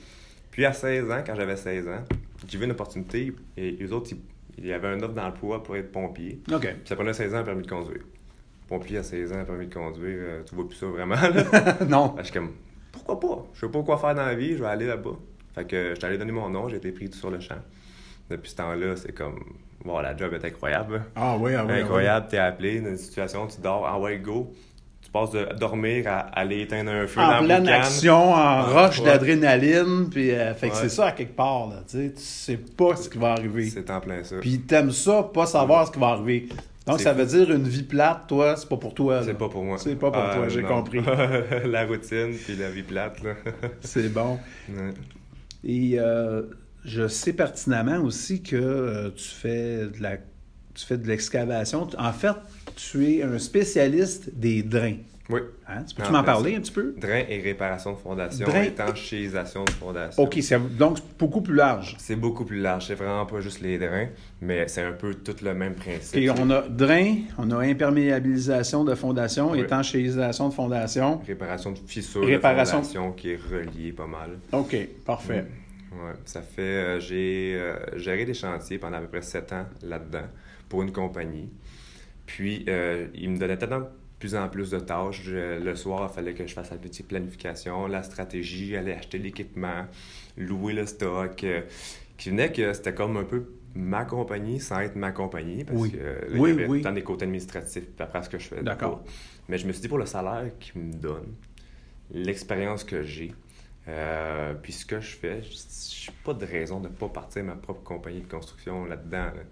Puis 0.53 0.65
à 0.65 0.73
16 0.73 1.11
ans, 1.11 1.23
quand 1.27 1.35
j'avais 1.35 1.57
16 1.57 1.89
ans, 1.89 2.05
j'ai 2.49 2.57
vu 2.57 2.65
une 2.65 2.71
opportunité 2.71 3.33
et 3.57 3.73
les 3.73 3.93
autres, 3.93 4.11
ils- 4.13 4.21
il 4.59 4.67
y 4.67 4.73
avait 4.73 4.89
un 4.89 5.01
offre 5.03 5.15
d'emploi 5.15 5.63
pour 5.63 5.77
être 5.77 5.93
pompier. 5.93 6.41
OK. 6.53 6.61
Puis 6.61 6.77
ça 6.85 6.97
prenait 6.97 7.13
16 7.13 7.35
ans 7.35 7.45
permis 7.45 7.63
de 7.63 7.69
conduire. 7.71 8.03
Pompier 8.69 8.99
à 8.99 9.03
16 9.03 9.33
ans, 9.33 9.45
permis 9.45 9.67
de 9.67 9.75
conduire, 9.75 10.19
euh, 10.21 10.43
tu 10.45 10.55
vois 10.55 10.69
plus 10.69 10.77
ça 10.77 10.87
vraiment. 10.87 11.17
Là. 11.17 11.79
non. 11.89 12.15
Je 12.19 12.25
suis 12.25 12.33
comme, 12.33 12.53
pourquoi 12.93 13.19
pas? 13.19 13.47
Je 13.55 13.61
sais 13.61 13.69
pas 13.69 13.83
quoi 13.83 13.99
faire 13.99 14.15
dans 14.15 14.27
la 14.27 14.35
vie, 14.35 14.57
je 14.57 14.63
vais 14.63 14.69
aller 14.69 14.87
là-bas. 14.87 15.17
Fait 15.55 15.65
que 15.65 15.95
je 15.99 16.07
allé 16.07 16.19
donner 16.19 16.33
mon 16.33 16.49
nom, 16.49 16.69
j'ai 16.69 16.77
été 16.77 16.93
pris 16.93 17.11
tout 17.11 17.19
sur 17.19 17.31
le 17.31 17.41
champ. 17.41 17.59
Depuis 18.29 18.51
ce 18.51 18.57
temps-là, 18.57 18.95
c'est 18.97 19.13
comme, 19.13 19.41
bon, 19.85 19.99
la 19.99 20.17
job 20.17 20.33
est 20.35 20.45
incroyable. 20.45 21.05
Ah 21.17 21.37
oui, 21.37 21.55
ah 21.55 21.65
oui. 21.65 21.71
ah 21.71 21.75
oui. 21.75 21.81
incroyable, 21.81 22.27
t'es 22.31 22.39
appelé 22.39 22.81
dans 22.81 22.91
une 22.91 22.97
situation, 22.97 23.47
tu 23.49 23.61
dors, 23.61 23.85
ah 23.87 23.99
ouais, 23.99 24.19
go. 24.19 24.53
Tu 25.13 25.19
passes 25.19 25.31
de 25.33 25.59
dormir 25.59 26.07
à 26.07 26.19
aller 26.39 26.61
éteindre 26.61 26.93
un 26.93 27.05
feu 27.09 27.21
En 27.21 27.27
dans 27.29 27.41
le 27.41 27.47
pleine 27.47 27.69
action, 27.69 28.33
en 28.33 28.37
Ah, 28.37 28.63
roche 28.63 29.01
ouais. 29.01 29.07
d'adrénaline, 29.07 30.09
puis 30.09 30.31
euh, 30.31 30.55
fait 30.55 30.69
que 30.69 30.75
Ouais. 30.75 30.79
c'est 30.83 30.89
ça 30.89 31.07
à 31.07 31.13
quelque 31.13 31.35
part, 31.35 31.69
là, 31.69 31.83
tu 31.89 31.97
sais, 31.99 32.13
tu 32.13 32.23
sais 32.23 32.57
pas 32.57 32.95
ce 32.95 33.09
qui 33.09 33.19
va 33.19 33.33
arriver. 33.33 33.69
C'est 33.71 33.91
en 33.91 34.01
plein 34.01 34.23
ça. 34.23 34.37
Puis 34.41 34.61
t'aimes 34.61 34.93
ça, 34.93 35.25
pas 35.35 35.47
savoir 35.47 35.89
ce 35.89 35.93
qui 35.93 35.99
va 35.99 36.09
arriver. 36.11 36.49
Donc 36.87 37.01
ça 37.01 37.13
veut 37.13 37.27
dire 37.27 37.51
une 37.51 37.67
vie 37.69 37.83
plate, 37.83 38.29
toi, 38.29 38.55
c'est 38.57 38.69
pas 38.69 38.77
pour 38.77 38.95
toi. 38.95 39.23
C'est 39.25 39.35
pas 39.35 39.49
pour 39.49 39.65
moi. 39.65 39.79
C'est 39.79 39.97
pas 39.97 40.13
pour 40.13 40.23
Ah, 40.23 40.35
toi, 40.37 40.49
j'ai 40.49 40.63
compris. 40.63 41.01
la 41.65 41.87
routine, 41.87 42.33
puis 42.45 42.55
la 42.57 42.71
vie 42.71 42.83
plate, 42.85 43.21
là. 43.25 43.33
C'est 43.81 44.13
bon. 44.13 44.39
Et 45.65 45.97
euh, 45.99 46.43
je 46.85 47.07
sais 47.09 47.33
pertinemment 47.33 47.99
aussi 47.99 48.43
que 48.43 48.57
euh, 48.57 49.11
tu 49.11 49.25
fais 49.29 49.87
de 49.87 50.01
la 50.03 50.17
tu 50.73 50.87
fais 50.87 50.97
de 50.97 51.07
l'excavation. 51.07 51.89
En 51.99 52.13
fait, 52.13 52.31
tu 52.91 53.07
es 53.17 53.23
un 53.23 53.39
spécialiste 53.39 54.31
des 54.35 54.63
drains. 54.63 54.97
Oui. 55.29 55.41
Hein? 55.69 55.85
Tu 55.85 55.95
peux 55.95 56.11
m'en 56.11 56.25
parler 56.25 56.57
un 56.57 56.61
petit 56.61 56.73
peu? 56.73 56.93
Drain 56.99 57.23
et 57.29 57.41
réparation 57.41 57.93
de 57.93 57.99
fondation, 57.99 58.45
Drain 58.47 58.65
et- 58.65 58.67
étanchéisation 58.69 59.65
de 59.65 59.71
fondation. 59.71 60.21
OK, 60.25 60.37
donc 60.77 60.99
c'est 60.99 61.19
beaucoup 61.19 61.41
plus 61.41 61.55
large. 61.55 61.95
C'est 62.01 62.17
beaucoup 62.17 62.45
plus 62.45 62.61
large. 62.61 62.87
C'est 62.89 62.97
vraiment 62.97 63.25
pas 63.27 63.41
juste 63.41 63.61
les 63.61 63.79
drains, 63.79 64.09
mais 64.41 64.67
c'est 64.67 64.83
un 64.83 64.91
peu 64.91 65.15
tout 65.15 65.37
le 65.45 65.55
même 65.55 65.75
principe. 65.75 66.17
Et 66.17 66.29
on 66.31 66.51
a 66.51 66.63
drain, 66.63 67.15
on 67.39 67.49
a 67.53 67.59
imperméabilisation 67.65 68.83
de 68.83 68.95
fondation, 68.97 69.53
Oui. 69.53 69.61
étanchéisation 69.61 70.49
de 70.49 70.55
fondation. 70.55 71.21
Réparation 71.25 71.73
de 71.73 71.79
fissures 71.87 72.25
Réparation. 72.27 72.81
de 72.81 72.85
fondation 72.87 73.13
qui 73.13 73.31
est 73.31 73.41
reliée 73.53 73.93
pas 73.93 74.07
mal. 74.09 74.31
OK, 74.53 74.77
parfait. 75.07 75.45
Ouais, 75.93 76.13
ça 76.25 76.43
fait... 76.43 76.63
euh, 76.63 76.99
j'ai 77.01 77.55
euh, 77.57 77.77
géré 77.99 78.25
des 78.25 78.35
chantiers 78.35 78.79
pendant 78.79 78.97
à 78.97 79.01
peu 79.01 79.07
près 79.09 79.23
sept 79.23 79.53
ans 79.53 79.67
là-dedans 79.83 80.27
pour 80.69 80.83
une 80.83 80.91
compagnie. 80.93 81.49
Puis, 82.37 82.65
euh, 82.69 83.09
il 83.15 83.31
me 83.31 83.39
donnait 83.39 83.57
de 83.57 83.67
plus 84.21 84.35
en 84.37 84.49
plus 84.49 84.71
de 84.71 84.79
tâches. 84.79 85.23
Je- 85.25 85.59
le 85.61 85.75
soir, 85.75 86.09
il 86.11 86.15
fallait 86.15 86.35
que 86.35 86.47
je 86.47 86.55
fasse 86.55 86.71
la 86.71 86.77
petite 86.77 87.09
planification, 87.09 87.87
la 87.89 88.03
stratégie, 88.05 88.77
aller 88.77 88.93
acheter 88.93 89.19
l'équipement, 89.19 89.87
louer 90.37 90.73
le 90.75 90.87
stock. 90.87 91.43
euh, 91.45 91.63
qui 92.17 92.29
venait 92.31 92.53
que 92.53 92.73
c'était 92.75 92.93
comme 92.95 93.17
un 93.17 93.25
peu 93.25 93.47
ma 93.75 94.05
compagnie 94.05 94.61
sans 94.61 94.81
être 94.81 94.95
ma 94.95 95.11
compagnie. 95.11 95.65
Parce 95.65 95.81
Oui. 95.81 95.91
que 95.93 95.97
là, 95.97 96.39
Oui, 96.39 96.51
il 96.51 96.55
y 96.57 96.59
avait 96.59 96.67
oui. 96.69 96.83
temps 96.83 96.93
des 96.93 97.03
côtés 97.03 97.25
administratifs 97.25 97.85
après 97.99 98.23
ce 98.23 98.29
que 98.29 98.39
je 98.39 98.47
fais. 98.47 98.63
D'accord. 98.63 99.03
Mais 99.49 99.57
je 99.59 99.67
me 99.67 99.73
suis 99.73 99.81
dit 99.83 99.89
pour 99.89 99.97
le 99.99 100.05
salaire 100.07 100.51
qu'il 100.61 100.83
me 100.83 100.93
donne, 100.93 101.33
l'expérience 102.13 102.85
que 102.85 103.03
j'ai, 103.03 103.33
euh, 103.89 104.55
puis 104.55 104.73
ce 104.73 104.85
que 104.85 105.01
je 105.01 105.17
fais, 105.17 105.43
je 105.43 106.11
n'ai 106.11 106.17
pas 106.25 106.35
de 106.35 106.45
raison 106.45 106.81
de 106.81 106.89
ne 106.89 106.93
pas 106.93 107.09
partir 107.09 107.45
ma 107.45 107.55
propre 107.55 107.83
compagnie 107.83 108.21
de 108.21 108.29
construction 108.29 108.85
là-dedans. 108.85 109.27
là. 109.35 109.43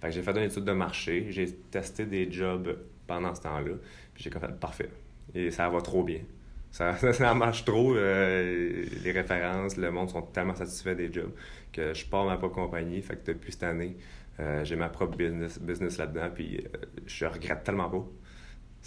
Fait 0.00 0.12
j'ai 0.12 0.22
fait 0.22 0.30
une 0.32 0.44
étude 0.44 0.64
de 0.64 0.72
marché, 0.72 1.26
j'ai 1.30 1.52
testé 1.52 2.04
des 2.04 2.30
jobs 2.30 2.78
pendant 3.06 3.34
ce 3.34 3.42
temps-là, 3.42 3.74
puis 4.14 4.22
j'ai 4.24 4.30
fait 4.30 4.60
parfait. 4.60 4.90
Et 5.34 5.50
ça 5.50 5.68
va 5.68 5.80
trop 5.80 6.02
bien. 6.02 6.20
Ça, 6.70 6.94
ça 6.98 7.32
marche 7.34 7.64
trop, 7.64 7.96
euh, 7.96 8.84
les 9.02 9.10
références, 9.10 9.78
le 9.78 9.90
monde 9.90 10.10
sont 10.10 10.20
tellement 10.20 10.54
satisfaits 10.54 10.94
des 10.94 11.10
jobs 11.10 11.32
que 11.72 11.94
je 11.94 12.04
pars 12.04 12.26
ma 12.26 12.36
propre 12.36 12.56
compagnie. 12.56 13.00
Fait 13.00 13.16
que 13.16 13.32
depuis 13.32 13.52
cette 13.52 13.62
année, 13.62 13.96
euh, 14.38 14.62
j'ai 14.64 14.76
ma 14.76 14.90
propre 14.90 15.16
business, 15.16 15.58
business 15.58 15.96
là-dedans, 15.96 16.28
puis 16.32 16.62
je 17.06 17.24
regrette 17.24 17.64
tellement 17.64 17.88
pas. 17.88 18.06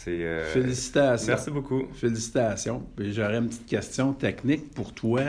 Euh, 0.08 0.46
Félicitations. 0.54 1.28
Merci 1.28 1.52
beaucoup. 1.52 1.84
Félicitations. 1.94 2.84
J'aurais 2.98 3.38
une 3.38 3.48
petite 3.48 3.68
question 3.68 4.14
technique 4.14 4.72
pour 4.74 4.94
toi. 4.94 5.22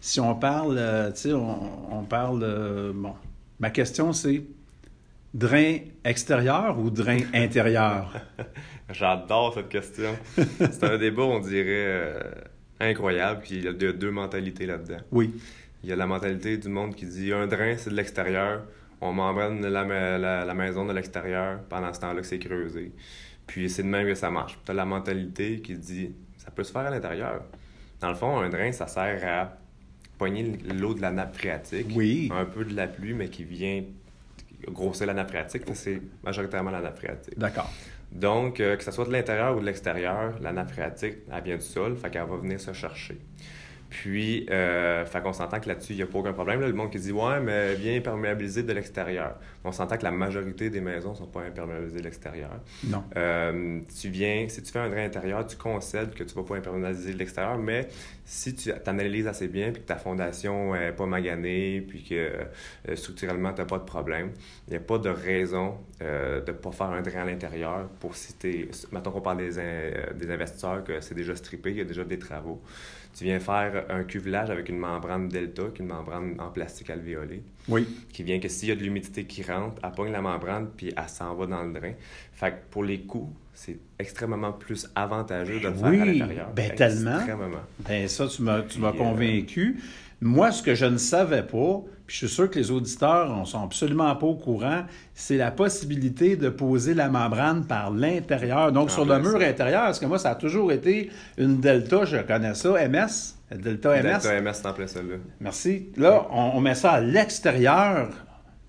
Si 0.00 0.20
on 0.20 0.34
parle, 0.34 0.76
euh, 0.78 1.10
tu 1.10 1.16
sais, 1.18 1.32
on, 1.32 1.94
on 1.98 2.02
parle, 2.04 2.42
euh, 2.42 2.92
bon, 2.94 3.14
ma 3.60 3.70
question 3.70 4.12
c'est 4.12 4.42
drain 5.34 5.78
extérieur 6.04 6.78
ou 6.78 6.90
drain 6.90 7.18
intérieur? 7.34 8.12
J'adore 8.90 9.54
cette 9.54 9.68
question. 9.68 10.16
C'est 10.58 10.84
un 10.84 10.96
débat, 10.98 11.24
on 11.24 11.40
dirait, 11.40 12.14
incroyable. 12.80 13.40
Puis 13.42 13.56
il 13.56 13.64
y 13.64 13.68
a 13.68 13.72
deux, 13.72 14.10
mentalités 14.10 14.66
là-dedans. 14.66 15.00
Oui. 15.12 15.34
Il 15.84 15.90
y 15.90 15.92
a 15.92 15.96
la 15.96 16.06
mentalité 16.06 16.56
du 16.56 16.68
monde 16.68 16.94
qui 16.94 17.06
dit 17.06 17.32
un 17.32 17.46
drain, 17.46 17.74
c'est 17.76 17.90
de 17.90 17.94
l'extérieur. 17.94 18.62
On 19.00 19.12
membrane 19.12 19.60
la, 19.64 19.84
la, 20.18 20.44
la 20.44 20.54
maison 20.54 20.84
de 20.86 20.92
l'extérieur 20.92 21.60
pendant 21.68 21.92
ce 21.92 22.00
temps-là 22.00 22.20
que 22.20 22.26
c'est 22.26 22.40
creusé. 22.40 22.92
Puis 23.48 23.68
c'est 23.68 23.82
de 23.82 23.88
même 23.88 24.06
que 24.06 24.14
ça 24.14 24.30
marche. 24.30 24.56
Tu 24.64 24.70
as 24.70 24.74
la 24.74 24.84
mentalité 24.84 25.60
qui 25.60 25.74
dit 25.74 26.14
ça 26.36 26.52
peut 26.52 26.62
se 26.62 26.70
faire 26.70 26.82
à 26.82 26.90
l'intérieur. 26.90 27.42
Dans 28.00 28.10
le 28.10 28.14
fond, 28.14 28.38
un 28.38 28.48
drain, 28.48 28.70
ça 28.70 28.86
sert 28.86 29.20
à 29.26 29.58
pogner 30.16 30.56
l'eau 30.72 30.94
de 30.94 31.00
la 31.00 31.10
nappe 31.10 31.36
phréatique. 31.36 31.88
Oui. 31.94 32.30
Un 32.32 32.44
peu 32.44 32.64
de 32.64 32.76
la 32.76 32.86
pluie, 32.86 33.14
mais 33.14 33.28
qui 33.28 33.42
vient 33.42 33.82
grossir 34.68 35.06
la 35.06 35.14
nappe 35.14 35.30
phréatique. 35.30 35.62
C'est 35.74 36.00
majoritairement 36.22 36.70
la 36.70 36.80
nappe 36.80 36.98
phréatique. 36.98 37.38
D'accord. 37.38 37.72
Donc, 38.12 38.60
euh, 38.60 38.76
que 38.76 38.84
ce 38.84 38.90
soit 38.90 39.04
de 39.04 39.12
l'intérieur 39.12 39.56
ou 39.56 39.60
de 39.60 39.66
l'extérieur, 39.66 40.38
la 40.40 40.52
nappe 40.52 40.70
phréatique, 40.70 41.16
elle 41.32 41.42
vient 41.42 41.56
du 41.56 41.64
sol, 41.64 41.96
fait 41.96 42.10
qu'elle 42.10 42.26
va 42.26 42.36
venir 42.36 42.60
se 42.60 42.72
chercher. 42.72 43.18
Puis, 43.90 44.46
euh, 44.50 45.04
fait 45.06 45.22
qu'on 45.22 45.32
s'entend 45.32 45.60
que 45.60 45.68
là-dessus, 45.68 45.94
il 45.94 45.96
n'y 45.96 46.02
a 46.02 46.06
pas 46.06 46.18
aucun 46.18 46.32
problème. 46.34 46.60
Là, 46.60 46.66
le 46.66 46.74
monde 46.74 46.90
qui 46.92 46.98
dit 46.98 47.10
Ouais, 47.12 47.40
mais 47.40 47.74
bien 47.76 47.96
imperméabilisé 47.96 48.62
de 48.62 48.72
l'extérieur. 48.72 49.36
On 49.64 49.72
s'entend 49.72 49.96
que 49.96 50.04
la 50.04 50.10
majorité 50.10 50.68
des 50.70 50.80
maisons 50.80 51.12
ne 51.12 51.16
sont 51.16 51.26
pas 51.26 51.40
imperméabilisées 51.42 51.98
de 51.98 52.04
l'extérieur. 52.04 52.50
Non. 52.84 53.02
Euh, 53.16 53.80
tu 54.00 54.08
viens, 54.10 54.46
si 54.48 54.62
tu 54.62 54.70
fais 54.72 54.78
un 54.78 54.90
drain 54.90 55.04
intérieur, 55.04 55.46
tu 55.46 55.56
concèdes 55.56 56.14
que 56.14 56.22
tu 56.22 56.36
ne 56.36 56.42
vas 56.42 56.46
pas 56.48 56.56
imperméabiliser 56.56 57.14
de 57.14 57.18
l'extérieur, 57.18 57.56
mais 57.58 57.88
si 58.24 58.54
tu 58.54 58.70
analyses 58.86 59.26
assez 59.26 59.48
bien, 59.48 59.72
puis 59.72 59.80
que 59.82 59.86
ta 59.86 59.96
fondation 59.96 60.74
n'est 60.74 60.92
pas 60.92 61.06
maganée, 61.06 61.80
puis 61.88 62.04
que 62.04 62.14
euh, 62.14 62.94
structurellement, 62.96 63.52
tu 63.54 63.60
n'as 63.62 63.66
pas 63.66 63.78
de 63.78 63.84
problème, 63.84 64.32
il 64.66 64.72
n'y 64.72 64.76
a 64.76 64.80
pas 64.80 64.98
de 64.98 65.08
raison 65.08 65.76
euh, 66.02 66.42
de 66.42 66.52
ne 66.52 66.56
pas 66.56 66.72
faire 66.72 66.88
un 66.90 67.00
drain 67.00 67.22
à 67.22 67.24
l'intérieur 67.24 67.88
pour 68.00 68.14
si 68.16 68.34
tu 68.34 68.68
Mettons 68.92 69.10
qu'on 69.12 69.20
parle 69.22 69.38
des, 69.38 69.58
in- 69.58 69.62
euh, 69.62 70.12
des 70.14 70.30
investisseurs, 70.30 70.84
que 70.84 71.00
c'est 71.00 71.14
déjà 71.14 71.34
strippé, 71.34 71.70
il 71.70 71.78
y 71.78 71.80
a 71.80 71.84
déjà 71.84 72.04
des 72.04 72.18
travaux. 72.18 72.60
Tu 73.16 73.24
viens 73.24 73.40
faire 73.40 73.84
un 73.88 74.04
cuvelage 74.04 74.50
avec 74.50 74.68
une 74.68 74.78
membrane 74.78 75.28
delta, 75.28 75.64
qui 75.74 75.82
est 75.82 75.84
une 75.84 75.90
membrane 75.90 76.36
en 76.38 76.50
plastique 76.50 76.90
alvéolée, 76.90 77.42
Oui. 77.68 77.86
qui 78.12 78.22
vient 78.22 78.38
que 78.38 78.48
s'il 78.48 78.68
y 78.68 78.72
a 78.72 78.76
de 78.76 78.82
l'humidité 78.82 79.24
qui 79.24 79.42
rentre, 79.42 79.80
elle 79.82 79.90
pogne 79.92 80.12
la 80.12 80.20
membrane, 80.22 80.68
puis 80.76 80.92
elle 80.96 81.08
s'en 81.08 81.34
va 81.34 81.46
dans 81.46 81.62
le 81.64 81.72
drain. 81.72 81.92
Fait 82.32 82.50
que 82.52 82.56
pour 82.70 82.84
les 82.84 83.00
coups, 83.00 83.32
c'est 83.54 83.76
extrêmement 83.98 84.52
plus 84.52 84.88
avantageux 84.94 85.58
de 85.58 85.66
le 85.68 85.74
faire 85.74 85.88
Oui, 85.90 86.00
à 86.00 86.04
l'intérieur. 86.04 86.52
ben 86.54 86.74
tellement. 86.76 87.16
Extrêmement. 87.16 87.58
Ben 87.80 88.06
ça, 88.08 88.28
tu 88.28 88.42
m'as, 88.42 88.62
tu 88.62 88.78
m'as 88.78 88.92
Puis, 88.92 89.00
euh, 89.00 89.02
convaincu. 89.02 89.80
Moi, 90.20 90.52
ce 90.52 90.62
que 90.62 90.74
je 90.76 90.84
ne 90.86 90.96
savais 90.96 91.42
pas, 91.42 91.82
puis 92.08 92.16
je 92.20 92.26
suis 92.26 92.34
sûr 92.34 92.50
que 92.50 92.58
les 92.58 92.70
auditeurs 92.72 93.36
ne 93.38 93.44
sont 93.44 93.62
absolument 93.62 94.16
pas 94.16 94.26
au 94.26 94.34
courant, 94.34 94.82
c'est 95.14 95.36
la 95.36 95.50
possibilité 95.52 96.34
de 96.36 96.48
poser 96.48 96.94
la 96.94 97.08
membrane 97.08 97.66
par 97.66 97.90
l'intérieur, 97.92 98.72
donc 98.72 98.86
En 98.88 98.92
sur 98.92 99.04
le 99.04 99.20
plein 99.20 99.30
mur 99.30 99.40
ça. 99.40 99.46
intérieur, 99.46 99.82
parce 99.82 100.00
que 100.00 100.06
moi, 100.06 100.18
ça 100.18 100.30
a 100.30 100.34
toujours 100.34 100.72
été 100.72 101.10
une 101.36 101.60
Delta, 101.60 102.04
je 102.06 102.16
connais 102.16 102.54
ça, 102.54 102.70
MS, 102.88 103.34
Delta 103.54 103.90
MS. 103.96 104.02
Delta 104.02 104.40
MS, 104.40 104.52
en 104.64 104.72
plein 104.72 104.86
ça, 104.86 105.00
là. 105.02 105.14
Merci. 105.40 105.88
Là, 105.96 106.26
on, 106.32 106.52
on 106.56 106.60
met 106.60 106.74
ça 106.74 106.92
à 106.92 107.00
l'extérieur, 107.00 108.08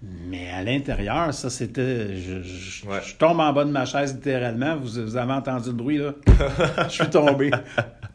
mais 0.01 0.49
à 0.51 0.61
l'intérieur, 0.63 1.33
ça, 1.33 1.49
c'était... 1.49 2.15
Je, 2.17 2.41
je- 2.43 2.85
Ouais. 2.87 2.99
je 3.05 3.15
tombe 3.15 3.39
en 3.41 3.51
bas 3.51 3.65
de 3.65 3.71
ma 3.71 3.85
chaise, 3.85 4.13
littéralement. 4.15 4.77
Vous, 4.77 5.01
vous 5.03 5.17
avez 5.17 5.33
entendu 5.33 5.69
le 5.69 5.75
bruit, 5.75 5.97
là? 5.97 6.13
je 6.87 6.93
suis 6.93 7.09
tombé. 7.09 7.51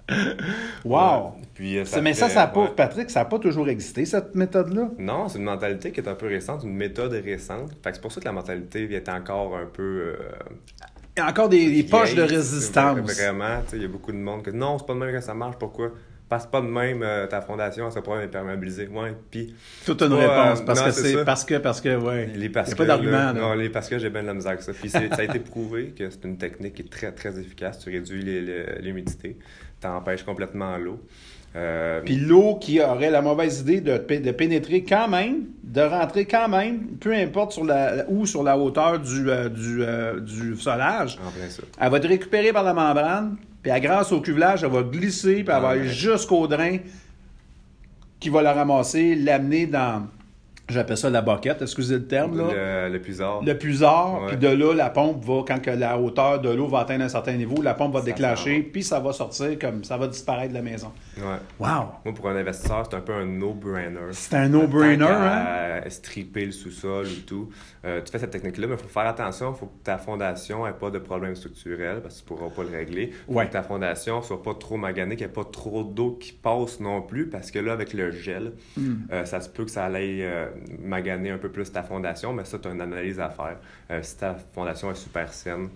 wow! 0.84 1.34
Puis, 1.55 1.79
euh, 1.79 1.85
Ça- 1.85 2.01
mais 2.01 2.14
ça, 2.14 2.27
fait- 2.29 2.35
ça 2.35 2.43
a 2.43 2.47
pas. 2.49 2.67
Patrick, 2.77 3.11
ça 3.11 3.21
n'a 3.21 3.25
pas 3.27 3.38
toujours 3.38 3.69
existé, 3.69 4.05
cette 4.05 4.35
méthode-là? 4.35 4.90
Non, 4.99 5.29
c'est 5.29 5.38
une 5.38 5.45
mentalité 5.45 5.93
qui 5.93 6.01
est 6.01 6.09
un 6.09 6.14
peu 6.17 6.27
récente, 6.27 6.64
une 6.64 6.75
méthode 6.75 7.12
récente. 7.12 7.71
Fait 7.83 7.90
que 7.90 7.97
c'est 7.97 8.03
pour 8.03 8.11
ça 8.12 8.21
que 8.21 8.25
la 8.27 8.33
mentalité 8.33 8.87
vient 8.87 9.03
encore 9.09 9.57
un 9.57 9.67
peu. 9.67 9.83
euh, 9.83 10.17
Il 11.17 11.21
y 11.21 11.23
a 11.23 11.29
encore 11.29 11.49
des, 11.49 11.71
des 11.71 11.85
poches 11.85 12.17
de 12.17 12.23
résistance. 12.23 12.99
Vraiment, 12.99 13.61
tu 13.64 13.71
sais, 13.71 13.77
il 13.77 13.83
y 13.83 13.85
a 13.85 13.88
beaucoup 13.88 14.11
de 14.11 14.17
monde 14.17 14.43
que 14.43 14.51
non, 14.51 14.79
c'est 14.79 14.87
pas 14.87 14.95
de 14.95 14.99
même 14.99 15.12
que 15.14 15.21
ça 15.21 15.33
marche, 15.35 15.57
pourquoi? 15.61 15.90
Que 15.90 15.95
pas 16.51 16.61
de 16.61 16.67
même, 16.67 17.03
euh, 17.05 17.29
ta 17.29 17.40
fondation, 17.40 17.88
ça 17.93 18.03
pourrait 18.03 18.25
imperméabiliser. 18.25 18.88
Ouais, 18.88 19.14
puis 19.31 19.55
Toute 19.87 20.03
une 20.03 20.14
réponse. 20.14 20.62
Parce 20.62 20.81
non, 20.81 20.87
que 20.87 20.90
c'est 20.90 21.25
parce 21.25 21.45
que, 21.45 21.55
parce 21.59 21.81
que, 21.81 21.97
ouais. 21.97 22.27
les 22.35 22.47
Il 22.47 22.53
parce 22.53 22.69
n'y 22.69 22.73
a 22.73 22.77
que. 22.77 22.79
pas 22.83 22.87
d'argument. 22.87 23.33
Non, 23.33 23.55
les 23.55 23.69
parce 23.69 23.88
que 23.88 23.99
j'ai 24.01 24.11
bien 24.11 24.23
de 24.23 24.27
la 24.27 24.35
misère 24.35 24.53
avec 24.53 24.62
ça. 24.62 24.73
Puis 24.73 24.88
ça 24.90 24.99
a 25.17 25.23
été 25.23 25.38
prouvé 25.38 25.95
que 25.97 26.11
c'est 26.11 26.25
une 26.25 26.37
technique 26.37 26.75
qui 26.75 26.83
est 26.83 26.90
très, 26.90 27.12
très 27.12 27.38
efficace. 27.38 27.79
Tu 27.79 27.90
réduis 27.90 28.23
l'humidité, 28.83 29.38
tu 29.81 29.87
empêches 29.87 30.25
complètement 30.25 30.77
l'eau. 30.77 31.01
Euh, 31.57 32.01
Puis 32.05 32.17
l'eau 32.17 32.57
qui 32.57 32.81
aurait 32.81 33.11
la 33.11 33.23
mauvaise 33.23 33.61
idée 33.61 33.81
de, 33.81 33.97
pé- 33.97 34.19
de 34.19 34.33
pénétrer 34.33 34.83
quand 34.83 35.07
même, 35.07 35.45
de 35.62 35.81
rentrer 35.83 36.25
quand 36.25 36.49
même, 36.49 36.81
peu 37.01 37.12
importe 37.14 37.53
sur 37.53 37.64
la, 37.64 38.05
où 38.09 38.27
sur 38.27 38.43
la 38.43 38.59
hauteur 38.59 38.99
du, 38.99 39.31
euh, 39.31 39.49
du, 39.49 39.83
euh, 39.83 40.19
du 40.21 40.57
solage, 40.57 41.17
en 41.25 41.31
plein 41.31 41.49
ça. 41.49 41.62
elle 41.81 41.90
va 41.90 41.99
être 41.99 42.09
récupérée 42.09 42.53
par 42.53 42.64
la 42.64 42.75
membrane, 42.75 43.37
puis 43.62 43.71
grâce 43.81 44.11
au 44.11 44.21
cuvelage, 44.21 44.64
elle 44.64 44.71
va 44.71 44.83
glisser, 44.83 45.45
puis 45.45 45.55
elle 45.55 45.62
va 45.62 45.69
Ah, 45.69 45.71
aller 45.71 45.83
ouais. 45.83 45.88
jusqu'au 45.88 46.47
drain 46.49 46.79
qui 48.19 48.31
va 48.31 48.43
la 48.43 48.53
ramasser, 48.53 49.14
l'amener 49.14 49.67
dans, 49.67 50.07
j'appelle 50.68 50.96
ça 50.96 51.11
la 51.11 51.22
boquette, 51.22 51.62
excusez 51.62 51.96
le 51.96 52.07
terme, 52.07 52.37
là? 52.38 52.87
Le, 52.88 52.92
le 52.92 52.98
puisard. 53.00 53.42
Le 53.44 53.55
puisard, 53.59 54.22
Ouais. 54.22 54.29
puis 54.29 54.37
de 54.37 54.48
là, 54.48 54.74
la 54.74 54.90
pompe 54.90 55.24
va, 55.24 55.42
quand 55.46 55.61
que 55.61 55.70
la 55.70 55.98
hauteur 55.98 56.40
de 56.40 56.48
l'eau 56.50 56.66
va 56.68 56.81
atteindre 56.81 57.05
un 57.05 57.09
certain 57.09 57.35
niveau, 57.35 57.61
la 57.62 57.74
pompe 57.74 57.92
va 57.92 58.00
Ça 58.00 58.07
déclencher, 58.07 58.62
puis 58.62 58.83
ça 58.83 59.00
va 59.00 59.12
sortir 59.12 59.59
comme 59.59 59.85
ça 59.85 59.96
va 59.96 60.07
disparaître 60.09 60.50
de 60.50 60.55
la 60.55 60.62
maison. 60.62 60.90
Ouais. 61.18 61.24
Wow! 61.61 61.87
Moi, 62.05 62.14
pour 62.14 62.29
un 62.29 62.37
investisseur, 62.37 62.87
c'est 62.90 62.96
un 62.96 63.00
peu 63.00 63.12
un 63.14 63.24
no-brainer. 63.27 63.98
C'est 64.12 64.37
un 64.37 64.48
no-brainer, 64.48 65.05
hein? 65.05 65.81
qu'à 65.83 65.90
stripper 65.90 66.46
le 66.46 66.53
sous-sol 66.53 67.07
ou 67.07 67.20
tout. 67.27 67.50
Euh, 67.85 68.00
tu 68.03 68.11
fais 68.11 68.18
cette 68.18 68.31
technique-là, 68.31 68.66
mais 68.66 68.74
il 68.74 68.81
faut 68.83 68.88
faire 68.88 69.07
attention. 69.07 69.53
Il 69.55 69.59
faut 69.59 69.66
que 69.66 69.85
ta 69.85 69.98
fondation 69.98 70.64
n'ait 70.66 70.72
pas 70.72 70.90
de 70.90 70.98
problème 70.98 71.35
structurel 71.37 72.00
parce 72.03 72.20
que 72.22 72.27
tu 72.29 72.33
ne 72.33 72.38
pourras 72.38 72.50
pas 72.50 72.62
le 72.62 72.77
régler. 72.77 73.12
Faut 73.27 73.35
Ouais. 73.35 73.46
que 73.46 73.53
ta 73.53 73.62
fondation 73.62 74.22
soit 74.22 74.42
pas 74.42 74.55
trop 74.55 74.77
maganée, 74.77 75.16
qu'il 75.16 75.27
n'y 75.27 75.31
ait 75.31 75.35
pas 75.35 75.44
trop 75.44 75.85
d'eau 75.85 76.12
qui 76.18 76.33
passe 76.33 76.81
non 76.81 77.03
plus 77.03 77.29
parce 77.29 77.50
que 77.50 77.59
là, 77.59 77.72
avec 77.72 77.92
le 77.92 78.11
gel, 78.11 78.53
Hmm. 78.77 78.94
euh, 79.12 79.24
ça 79.24 79.40
se 79.40 79.48
peut 79.48 79.64
que 79.64 79.70
ça 79.70 79.85
aille 79.85 80.22
euh, 80.22 80.46
maganer 80.81 81.31
un 81.31 81.38
peu 81.38 81.51
plus 81.51 81.71
ta 81.73 81.83
fondation, 81.83 82.33
mais 82.33 82.45
ça, 82.45 82.59
tu 82.59 82.69
as 82.69 82.73
une 82.73 82.81
analyse 82.81 83.21
à 83.21 83.31
faire. 83.31 83.59
Euh, 83.90 84.03
si 84.03 84.17
ta 84.17 84.35
fondation 84.35 84.90
est 84.90 84.95
super 84.97 85.33
saine, 85.33 85.69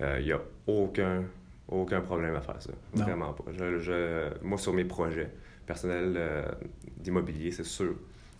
il 0.00 0.24
n'y 0.24 0.32
a 0.32 0.40
aucun, 0.66 1.22
aucun 1.68 2.00
problème 2.00 2.34
à 2.34 2.40
faire 2.40 2.60
ça. 2.62 2.70
Non. 2.94 3.04
Vraiment 3.04 3.32
pas. 3.34 3.44
Je, 3.52 3.78
je- 3.80 4.28
moi, 4.42 4.56
sur 4.58 4.72
mes 4.72 4.84
projets 4.84 5.28
personnels 5.66 6.14
euh, 6.16 6.42
d'immobilier, 6.96 7.50
c'est 7.52 7.64
sûr 7.66 7.94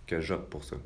que 0.06 0.20
j'opte 0.20 0.48
pour 0.48 0.64
ça. 0.64 0.76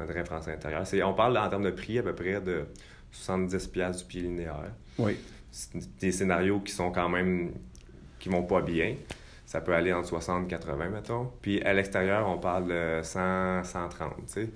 Un 0.00 0.06
drain 0.06 0.24
français 0.24 0.52
intérieur. 0.52 0.82
On 1.04 1.12
parle 1.14 1.36
en 1.36 1.48
termes 1.48 1.64
de 1.64 1.70
prix 1.70 1.98
à 1.98 2.02
peu 2.02 2.14
près 2.14 2.40
de 2.40 2.64
70$ 3.12 3.70
piastres 3.70 4.02
du 4.04 4.08
pied 4.08 4.22
linéaire. 4.22 4.70
Oui. 4.98 5.16
Des 6.00 6.12
scénarios 6.12 6.60
qui 6.60 6.72
sont 6.72 6.90
quand 6.90 7.08
même 7.08 7.52
qui 8.18 8.28
vont 8.28 8.42
pas 8.44 8.62
bien. 8.62 8.94
Ça 9.48 9.62
peut 9.62 9.72
aller 9.72 9.94
entre 9.94 10.08
60 10.08 10.44
et 10.44 10.48
80, 10.48 10.90
mettons. 10.90 11.30
Puis 11.40 11.62
à 11.62 11.72
l'extérieur, 11.72 12.28
on 12.28 12.36
parle 12.36 12.68
de 12.68 13.00
100, 13.02 13.64
130, 13.64 14.10
tu 14.16 14.22
sais. 14.26 14.50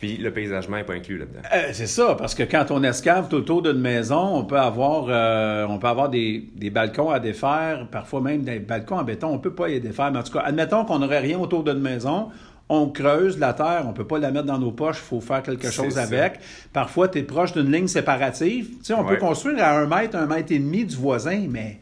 Puis 0.00 0.16
le 0.16 0.32
paysagement 0.32 0.78
n'est 0.78 0.84
pas 0.84 0.94
inclus 0.94 1.18
là-dedans. 1.18 1.40
Euh, 1.54 1.68
c'est 1.74 1.86
ça, 1.86 2.14
parce 2.14 2.34
que 2.34 2.44
quand 2.44 2.70
on 2.70 2.82
escave 2.82 3.28
tout 3.28 3.36
autour 3.36 3.60
d'une 3.60 3.78
maison, 3.78 4.36
on 4.38 4.46
peut 4.46 4.58
avoir, 4.58 5.04
euh, 5.10 5.66
on 5.68 5.78
peut 5.78 5.88
avoir 5.88 6.08
des, 6.08 6.48
des 6.56 6.70
balcons 6.70 7.10
à 7.10 7.20
défaire, 7.20 7.88
parfois 7.92 8.22
même 8.22 8.40
des 8.40 8.58
balcons 8.58 8.96
en 8.96 9.04
béton, 9.04 9.28
on 9.28 9.38
peut 9.38 9.52
pas 9.52 9.68
les 9.68 9.80
défaire. 9.80 10.10
Mais 10.12 10.20
en 10.20 10.22
tout 10.22 10.32
cas, 10.32 10.40
admettons 10.46 10.86
qu'on 10.86 11.00
n'aurait 11.00 11.18
rien 11.18 11.38
autour 11.38 11.62
d'une 11.62 11.80
maison, 11.80 12.30
on 12.70 12.88
creuse 12.88 13.38
la 13.38 13.52
terre, 13.52 13.84
on 13.86 13.92
peut 13.92 14.06
pas 14.06 14.18
la 14.18 14.30
mettre 14.30 14.46
dans 14.46 14.58
nos 14.58 14.72
poches, 14.72 15.00
il 15.00 15.08
faut 15.08 15.20
faire 15.20 15.42
quelque 15.42 15.70
chose 15.70 15.92
ça. 15.92 16.04
avec. 16.04 16.40
Parfois, 16.72 17.08
tu 17.08 17.18
es 17.18 17.22
proche 17.22 17.52
d'une 17.52 17.70
ligne 17.70 17.86
séparative. 17.86 18.78
Tu 18.78 18.84
sais, 18.84 18.94
on 18.94 19.04
peut 19.04 19.18
construire 19.18 19.62
à 19.62 19.78
un 19.78 19.86
mètre, 19.86 20.16
un 20.16 20.24
mètre 20.24 20.52
et 20.52 20.58
demi 20.58 20.86
du 20.86 20.96
voisin, 20.96 21.44
mais 21.50 21.80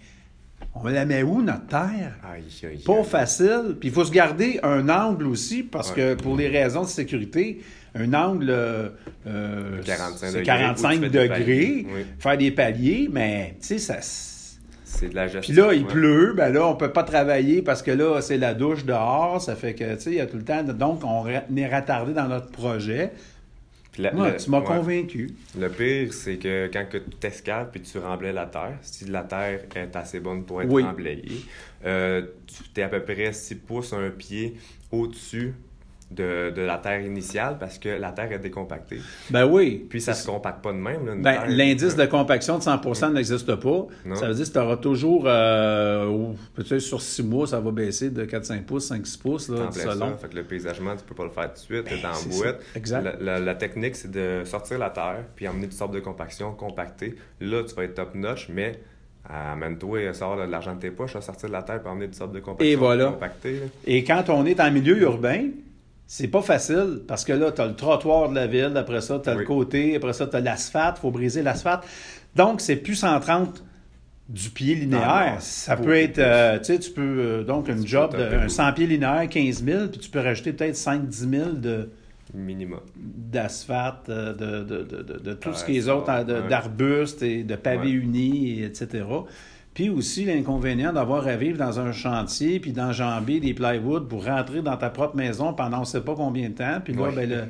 on 0.84 0.88
la 0.88 1.04
met 1.04 1.22
où, 1.22 1.42
notre 1.42 1.66
terre? 1.66 2.14
Aïe, 2.24 2.44
aïe, 2.64 2.78
Pas 2.84 2.98
aïe. 2.98 3.04
facile. 3.04 3.76
Puis 3.78 3.88
il 3.88 3.94
faut 3.94 4.04
se 4.04 4.12
garder 4.12 4.60
un 4.62 4.88
angle 4.88 5.26
aussi, 5.26 5.62
parce 5.62 5.90
que 5.90 6.14
pour 6.14 6.36
les 6.36 6.48
raisons 6.48 6.82
de 6.82 6.88
sécurité, 6.88 7.60
un 7.94 8.12
angle, 8.12 8.50
euh, 8.50 8.88
euh, 9.26 9.82
45 9.82 10.16
c'est 10.18 10.26
degrés, 10.28 10.42
45 10.44 10.90
où 10.90 10.94
tu 10.94 11.00
fais 11.00 11.08
des 11.10 11.28
degrés. 11.28 11.86
Oui. 11.94 12.06
faire 12.18 12.36
des 12.38 12.50
paliers, 12.50 13.08
mais 13.10 13.54
tu 13.60 13.66
sais, 13.66 13.78
ça. 13.78 13.96
C'est 14.00 15.08
de 15.08 15.14
la 15.14 15.28
gestion. 15.28 15.40
Puis 15.40 15.52
là, 15.62 15.74
il 15.74 15.82
ouais. 15.82 15.92
pleut, 15.92 16.34
ben 16.36 16.52
là, 16.52 16.66
on 16.66 16.74
peut 16.74 16.92
pas 16.92 17.02
travailler 17.02 17.60
parce 17.62 17.82
que 17.82 17.90
là, 17.90 18.20
c'est 18.20 18.38
la 18.38 18.54
douche 18.54 18.84
dehors, 18.84 19.40
ça 19.42 19.56
fait 19.56 19.74
que, 19.74 19.94
tu 19.94 20.00
sais, 20.00 20.10
il 20.10 20.16
y 20.16 20.20
a 20.20 20.26
tout 20.26 20.36
le 20.36 20.44
temps. 20.44 20.62
Donc, 20.62 21.02
on 21.04 21.26
est 21.26 21.74
retardé 21.76 22.12
dans 22.12 22.28
notre 22.28 22.50
projet. 22.50 23.12
La- 23.98 24.11
le- 24.12 24.37
tu 24.37 24.50
m'as 24.50 24.61
ouais. 24.61 24.66
convaincu. 24.66 25.30
Le 25.59 25.68
pire, 25.68 26.12
c'est 26.12 26.37
que 26.37 26.68
quand 26.72 26.87
que 26.88 26.98
tu 26.98 27.11
t'escales 27.18 27.70
puis 27.70 27.80
tu 27.80 27.98
remblais 27.98 28.32
la 28.32 28.46
terre, 28.46 28.78
si 28.82 29.06
la 29.06 29.22
terre 29.22 29.64
est 29.74 29.96
assez 29.96 30.20
bonne 30.20 30.44
pour 30.44 30.61
être 30.62 30.70
Oui. 30.70 30.82
remblayée, 30.82 31.24
euh, 31.85 32.22
tu 32.46 32.80
es 32.80 32.85
à 32.85 32.88
peu 32.88 33.00
près 33.02 33.32
6 33.32 33.54
pouces, 33.56 33.92
un 33.92 34.11
pied 34.11 34.56
au-dessus 34.92 35.54
de, 36.09 36.51
de 36.55 36.62
la 36.62 36.79
terre 36.79 37.01
initiale 37.01 37.57
parce 37.59 37.79
que 37.79 37.88
la 37.88 38.12
terre 38.12 38.31
est 38.31 38.38
décompactée. 38.38 39.01
Ben 39.31 39.45
oui. 39.45 39.85
Puis 39.90 40.01
ça 40.01 40.14
se 40.14 40.25
compacte 40.25 40.62
pas 40.62 40.73
de 40.73 40.79
même. 40.79 41.21
Ben, 41.21 41.47
l'indice 41.49 41.97
de 41.97 42.07
compaction 42.07 42.59
de 42.59 42.62
100% 42.62 43.12
n'existe 43.12 43.55
pas. 43.57 43.87
Non. 44.05 44.14
Ça 44.14 44.29
veut 44.29 44.35
dire 44.35 44.47
que 44.47 44.53
tu 44.53 44.59
auras 44.59 44.77
toujours, 44.77 45.25
euh, 45.27 46.33
peut-être 46.55 46.79
sur 46.79 47.01
6 47.03 47.23
mois, 47.25 47.47
ça 47.49 47.59
va 47.59 47.71
baisser 47.73 48.11
de 48.11 48.25
4-5 48.25 48.62
pouces, 48.62 48.90
5-6 48.92 49.19
pouces, 49.21 49.49
là, 49.49 49.69
selon. 49.73 50.11
ça. 50.11 50.16
Fait 50.19 50.29
que 50.29 50.37
le 50.37 50.45
paysagement, 50.45 50.95
tu 50.97 51.03
peux 51.05 51.14
pas 51.16 51.25
le 51.25 51.31
faire 51.31 51.49
tout 51.53 51.55
de 51.55 51.59
suite, 51.59 51.85
t'es 51.87 52.01
dans 52.01 52.37
boîte. 52.38 52.61
Exact. 52.77 53.03
La, 53.03 53.16
la- 53.19 53.40
la 53.40 53.55
technique, 53.57 53.97
c'est 53.97 54.11
de 54.11 54.42
sortir 54.45 54.79
la 54.79 54.90
terre, 54.90 55.25
puis 55.35 55.49
emmener 55.49 55.66
du 55.66 55.75
sable 55.77 55.95
de 55.95 56.01
compaction, 56.01 56.53
compacter. 56.53 57.16
Là, 57.40 57.64
tu 57.64 57.75
vas 57.75 57.83
être 57.85 57.95
top-notch, 57.95 58.49
mais 58.49 58.79
amène-toi, 59.29 60.12
sors 60.14 60.37
de 60.37 60.42
l'argent 60.42 60.75
de 60.75 60.81
tes 60.81 60.90
poches, 60.90 61.16
à 61.16 61.21
sortir 61.21 61.49
de 61.49 61.53
la 61.53 61.62
terre, 61.62 61.81
puis 61.83 61.90
emmener 61.90 62.07
du 62.07 62.14
sable 62.16 62.33
de 62.33 62.40
compaction. 62.40 62.71
Et 62.73 62.77
voilà. 62.77 63.19
Et 63.87 64.05
quand 64.05 64.25
on 64.29 64.47
est 64.47 64.61
en 64.61 64.71
milieu 64.71 64.99
urbain, 65.01 65.49
c'est 66.07 66.29
pas 66.29 66.42
facile 66.42 67.01
parce 67.07 67.25
que 67.25 67.33
là, 67.33 67.51
tu 67.53 67.61
as 67.61 67.66
le 67.66 67.75
trottoir 67.75 68.29
de 68.29 68.35
la 68.35 68.47
ville, 68.47 68.73
après 68.77 69.01
ça, 69.01 69.19
tu 69.23 69.29
as 69.29 69.35
le 69.35 69.45
côté, 69.45 69.97
après 69.97 70.12
ça, 70.12 70.27
tu 70.27 70.37
as 70.37 70.40
l'asphalte, 70.40 70.99
il 70.99 71.01
faut 71.01 71.11
briser 71.11 71.42
l'asphalte. 71.42 71.83
Donc, 72.37 72.61
c'est 72.61 72.77
plus 72.77 72.95
130 72.97 73.64
du 74.29 74.51
pied 74.51 74.75
linéaire. 74.75 75.33
Non, 75.35 75.40
ça 75.40 75.77
peut 75.77 75.95
être, 75.97 76.19
euh, 76.19 76.59
tu 76.59 76.64
sais, 76.64 76.79
tu 76.79 76.90
peux, 76.90 77.01
euh, 77.03 77.45
donc, 77.45 77.69
une 77.69 77.83
Tu 77.83 77.88
job 77.88 78.11
peux 78.11 78.19
de 78.19 78.23
taper 78.25 78.37
un 78.37 78.38
beaucoup. 78.40 78.51
100 78.53 78.73
pieds 78.73 78.87
linéaire, 78.87 79.29
15 79.29 79.64
000, 79.64 79.87
puis 79.88 80.01
tu 80.01 80.11
peux 80.11 80.21
rajouter 80.21 80.53
peut-être 80.53 80.77
5-10 80.77 81.31
000 81.31 81.51
de, 81.53 81.88
Minimum. 82.35 82.81
d'asphalte, 82.97 84.09
euh, 84.09 84.33
de, 84.35 84.64
de, 84.64 84.83
de, 84.85 85.03
de, 85.03 85.19
de 85.19 85.33
tout 85.33 85.55
ce 85.55 85.64
qui 85.64 85.77
est 85.77 85.88
autres, 85.88 86.11
hein, 86.11 86.25
d'arbustes 86.25 87.23
et 87.23 87.45
de 87.45 87.55
pavés 87.57 87.79
Ouais. 87.87 87.90
unis, 87.90 88.61
et 88.61 88.64
etc. 88.64 89.05
Puis 89.76 89.90
aussi 89.90 90.24
l'inconvénient 90.24 90.90
d'avoir 90.90 91.26
à 91.28 91.36
vivre 91.36 91.58
dans 91.58 91.78
un 91.80 91.92
chantier, 91.92 92.60
puis 92.60 92.72
d'enjamber 92.72 93.40
des 93.40 93.52
plywood 93.52 94.08
pour 94.08 94.24
rentrer 94.24 94.62
dans 94.62 94.78
ta 94.78 94.88
propre 94.88 95.16
maison 95.16 95.52
pendant 95.52 95.76
on 95.76 95.80
ne 95.80 95.84
sait 95.84 96.00
pas 96.00 96.14
combien 96.14 96.48
de 96.48 96.54
temps. 96.54 96.80
Puis 96.82 96.94
là, 96.94 97.10
ben, 97.14 97.28
le- 97.28 97.44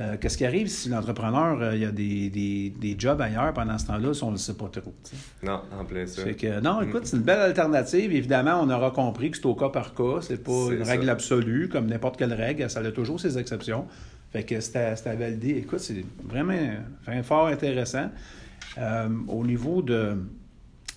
euh, 0.00 0.16
qu'est-ce 0.20 0.36
qui 0.36 0.44
arrive 0.44 0.66
si 0.66 0.88
l'entrepreneur, 0.88 1.60
euh, 1.62 1.76
il 1.76 1.82
y 1.82 1.84
a 1.84 1.92
des, 1.92 2.30
des, 2.30 2.70
des 2.80 2.96
jobs 2.98 3.20
ailleurs 3.20 3.52
pendant 3.52 3.78
ce 3.78 3.86
temps-là, 3.86 4.12
si 4.12 4.24
on 4.24 4.28
ne 4.28 4.32
le 4.32 4.38
sait 4.38 4.54
pas 4.54 4.66
trop. 4.72 4.92
Non, 5.44 5.60
en 5.78 5.84
plein 5.84 6.04
ça. 6.06 6.22
Fait 6.24 6.34
que, 6.34 6.58
non, 6.60 6.82
écoute, 6.82 7.06
c'est 7.06 7.16
une 7.16 7.22
belle 7.22 7.40
alternative. 7.40 8.12
Évidemment, 8.12 8.60
on 8.60 8.70
aura 8.70 8.90
compris 8.90 9.30
que 9.30 9.36
c'est 9.36 9.46
au 9.46 9.54
cas 9.54 9.68
par 9.68 9.94
cas. 9.94 10.18
C'est 10.20 10.42
pas 10.42 10.50
C'est 10.68 10.74
une 10.78 10.84
ça. 10.84 10.90
règle 10.90 11.08
absolue, 11.10 11.68
comme 11.68 11.86
n'importe 11.86 12.16
quelle 12.16 12.32
règle. 12.34 12.68
Ça 12.68 12.80
a 12.80 12.90
toujours 12.90 13.20
ses 13.20 13.38
exceptions. 13.38 13.86
Fait 14.32 14.42
que 14.42 14.58
c'était 14.60 14.80
à 15.06 15.14
valider. 15.14 15.50
Écoute, 15.58 15.78
c'est 15.80 16.04
vraiment 16.28 16.58
fin 17.04 17.22
fort 17.22 17.46
intéressant. 17.46 18.10
Euh, 18.78 19.08
au 19.28 19.44
niveau 19.44 19.80
de, 19.82 20.16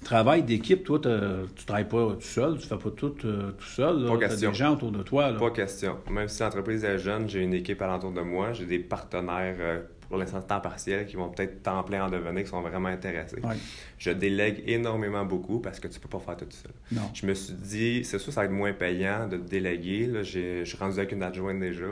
travail 0.03 0.43
d'équipe, 0.43 0.83
toi, 0.83 0.99
tu 0.99 1.65
travailles 1.65 1.87
pas 1.87 2.13
tout 2.13 2.21
seul, 2.21 2.57
tu 2.57 2.67
fais 2.67 2.77
pas 2.77 2.89
tout 2.91 3.15
euh, 3.25 3.51
tout 3.51 3.65
seul. 3.65 4.03
là. 4.03 4.11
Pas 4.11 4.17
question. 4.17 4.51
des 4.51 4.57
gens 4.57 4.73
autour 4.73 4.91
de 4.91 5.03
toi. 5.03 5.31
Là. 5.31 5.39
Pas 5.39 5.51
question. 5.51 5.97
Même 6.09 6.27
si 6.27 6.41
l'entreprise 6.41 6.83
est 6.83 6.99
jeune, 6.99 7.29
j'ai 7.29 7.41
une 7.41 7.53
équipe 7.53 7.81
alentour 7.81 8.11
de 8.11 8.21
moi, 8.21 8.53
j'ai 8.53 8.65
des 8.65 8.79
partenaires 8.79 9.55
euh, 9.59 9.81
pour 10.09 10.17
l'instant 10.17 10.41
temps 10.41 10.59
partiel 10.59 11.05
qui 11.05 11.15
vont 11.15 11.29
peut-être 11.29 11.63
temps 11.63 11.81
plein 11.83 12.05
en 12.05 12.09
devenir, 12.09 12.43
qui 12.43 12.49
sont 12.49 12.61
vraiment 12.61 12.89
intéressés. 12.89 13.39
Ouais. 13.41 13.55
Je 13.97 14.11
délègue 14.11 14.61
énormément 14.67 15.23
beaucoup 15.23 15.59
parce 15.59 15.79
que 15.79 15.87
tu 15.87 16.01
peux 16.01 16.09
pas 16.09 16.19
faire 16.19 16.35
tout 16.35 16.47
seul. 16.49 16.73
Non. 16.91 17.09
Je 17.13 17.25
me 17.25 17.33
suis 17.33 17.53
dit, 17.53 18.03
c'est 18.03 18.19
sûr, 18.19 18.33
ça 18.33 18.41
va 18.41 18.45
être 18.45 18.51
moins 18.51 18.73
payant 18.73 19.27
de 19.29 19.37
déléguer. 19.37 20.07
Là, 20.07 20.23
je 20.23 20.65
suis 20.65 20.77
rendu 20.77 20.99
avec 20.99 21.13
une 21.13 21.23
adjointe 21.23 21.59
déjà, 21.61 21.85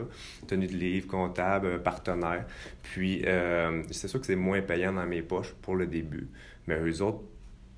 tenue 0.46 0.66
de 0.66 0.74
livre, 0.74 1.06
comptable, 1.06 1.82
partenaire. 1.82 2.44
Puis, 2.82 3.22
euh, 3.24 3.82
c'est 3.90 4.08
sûr 4.08 4.20
que 4.20 4.26
c'est 4.26 4.36
moins 4.36 4.60
payant 4.60 4.92
dans 4.92 5.06
mes 5.06 5.22
poches 5.22 5.54
pour 5.62 5.76
le 5.76 5.86
début. 5.86 6.28
Mais 6.66 6.78
eux 6.78 7.02
autres 7.02 7.22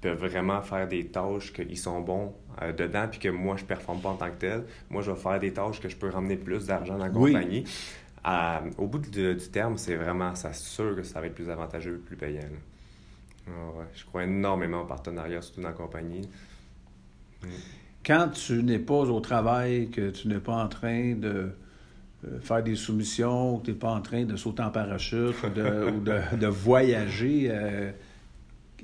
peuvent 0.02 0.18
vraiment 0.26 0.60
faire 0.60 0.86
des 0.86 1.06
tâches 1.06 1.52
qu'ils 1.52 1.78
sont 1.78 2.00
bons 2.00 2.34
euh, 2.60 2.72
dedans, 2.72 3.06
puis 3.10 3.20
que 3.20 3.28
moi, 3.30 3.56
je 3.56 3.64
performe 3.64 4.00
pas 4.00 4.10
en 4.10 4.16
tant 4.16 4.28
que 4.30 4.38
tel. 4.38 4.64
Moi, 4.90 5.00
je 5.00 5.10
vais 5.12 5.16
faire 5.16 5.38
des 5.38 5.52
tâches 5.52 5.80
que 5.80 5.88
je 5.88 5.96
peux 5.96 6.10
ramener 6.10 6.36
plus 6.36 6.66
d'argent 6.66 6.98
dans 6.98 7.06
la 7.06 7.10
Oui. 7.12 7.32
compagnie. 7.32 7.64
À- 8.24 8.62
au 8.78 8.86
bout 8.86 8.98
de- 8.98 9.32
du 9.32 9.48
terme, 9.48 9.78
c'est 9.78 9.96
vraiment, 9.96 10.34
ça 10.34 10.52
sûr 10.52 10.94
que 10.96 11.02
ça 11.02 11.20
va 11.20 11.26
être 11.28 11.34
plus 11.34 11.48
avantageux, 11.48 12.02
plus 12.04 12.16
payant. 12.16 12.40
Ah 13.48 13.50
ouais, 13.78 13.84
je 13.94 14.04
crois 14.04 14.24
énormément 14.24 14.82
au 14.82 14.86
partenariat, 14.86 15.40
surtout 15.40 15.62
dans 15.62 15.68
la 15.68 15.74
compagnie. 15.74 16.28
Quand 18.04 18.28
tu 18.32 18.62
n'es 18.62 18.78
pas 18.78 18.94
au 19.02 19.20
travail, 19.20 19.88
que 19.90 20.10
tu 20.10 20.28
n'es 20.28 20.38
pas 20.40 20.56
en 20.64 20.68
train 20.68 21.14
de 21.14 21.50
euh, 22.24 22.40
faire 22.40 22.62
des 22.62 22.76
soumissions, 22.76 23.58
que 23.58 23.66
tu 23.66 23.70
n'es 23.72 23.76
pas 23.76 23.90
en 23.90 24.00
train 24.00 24.24
de 24.24 24.36
sauter 24.36 24.62
en 24.62 24.70
parachute 24.70 25.34
ou 25.44 25.48
de, 25.50 25.90
ou 25.96 26.00
de- 26.00 26.36
de 26.36 26.46
voyager, 26.46 27.48
euh, 27.50 27.90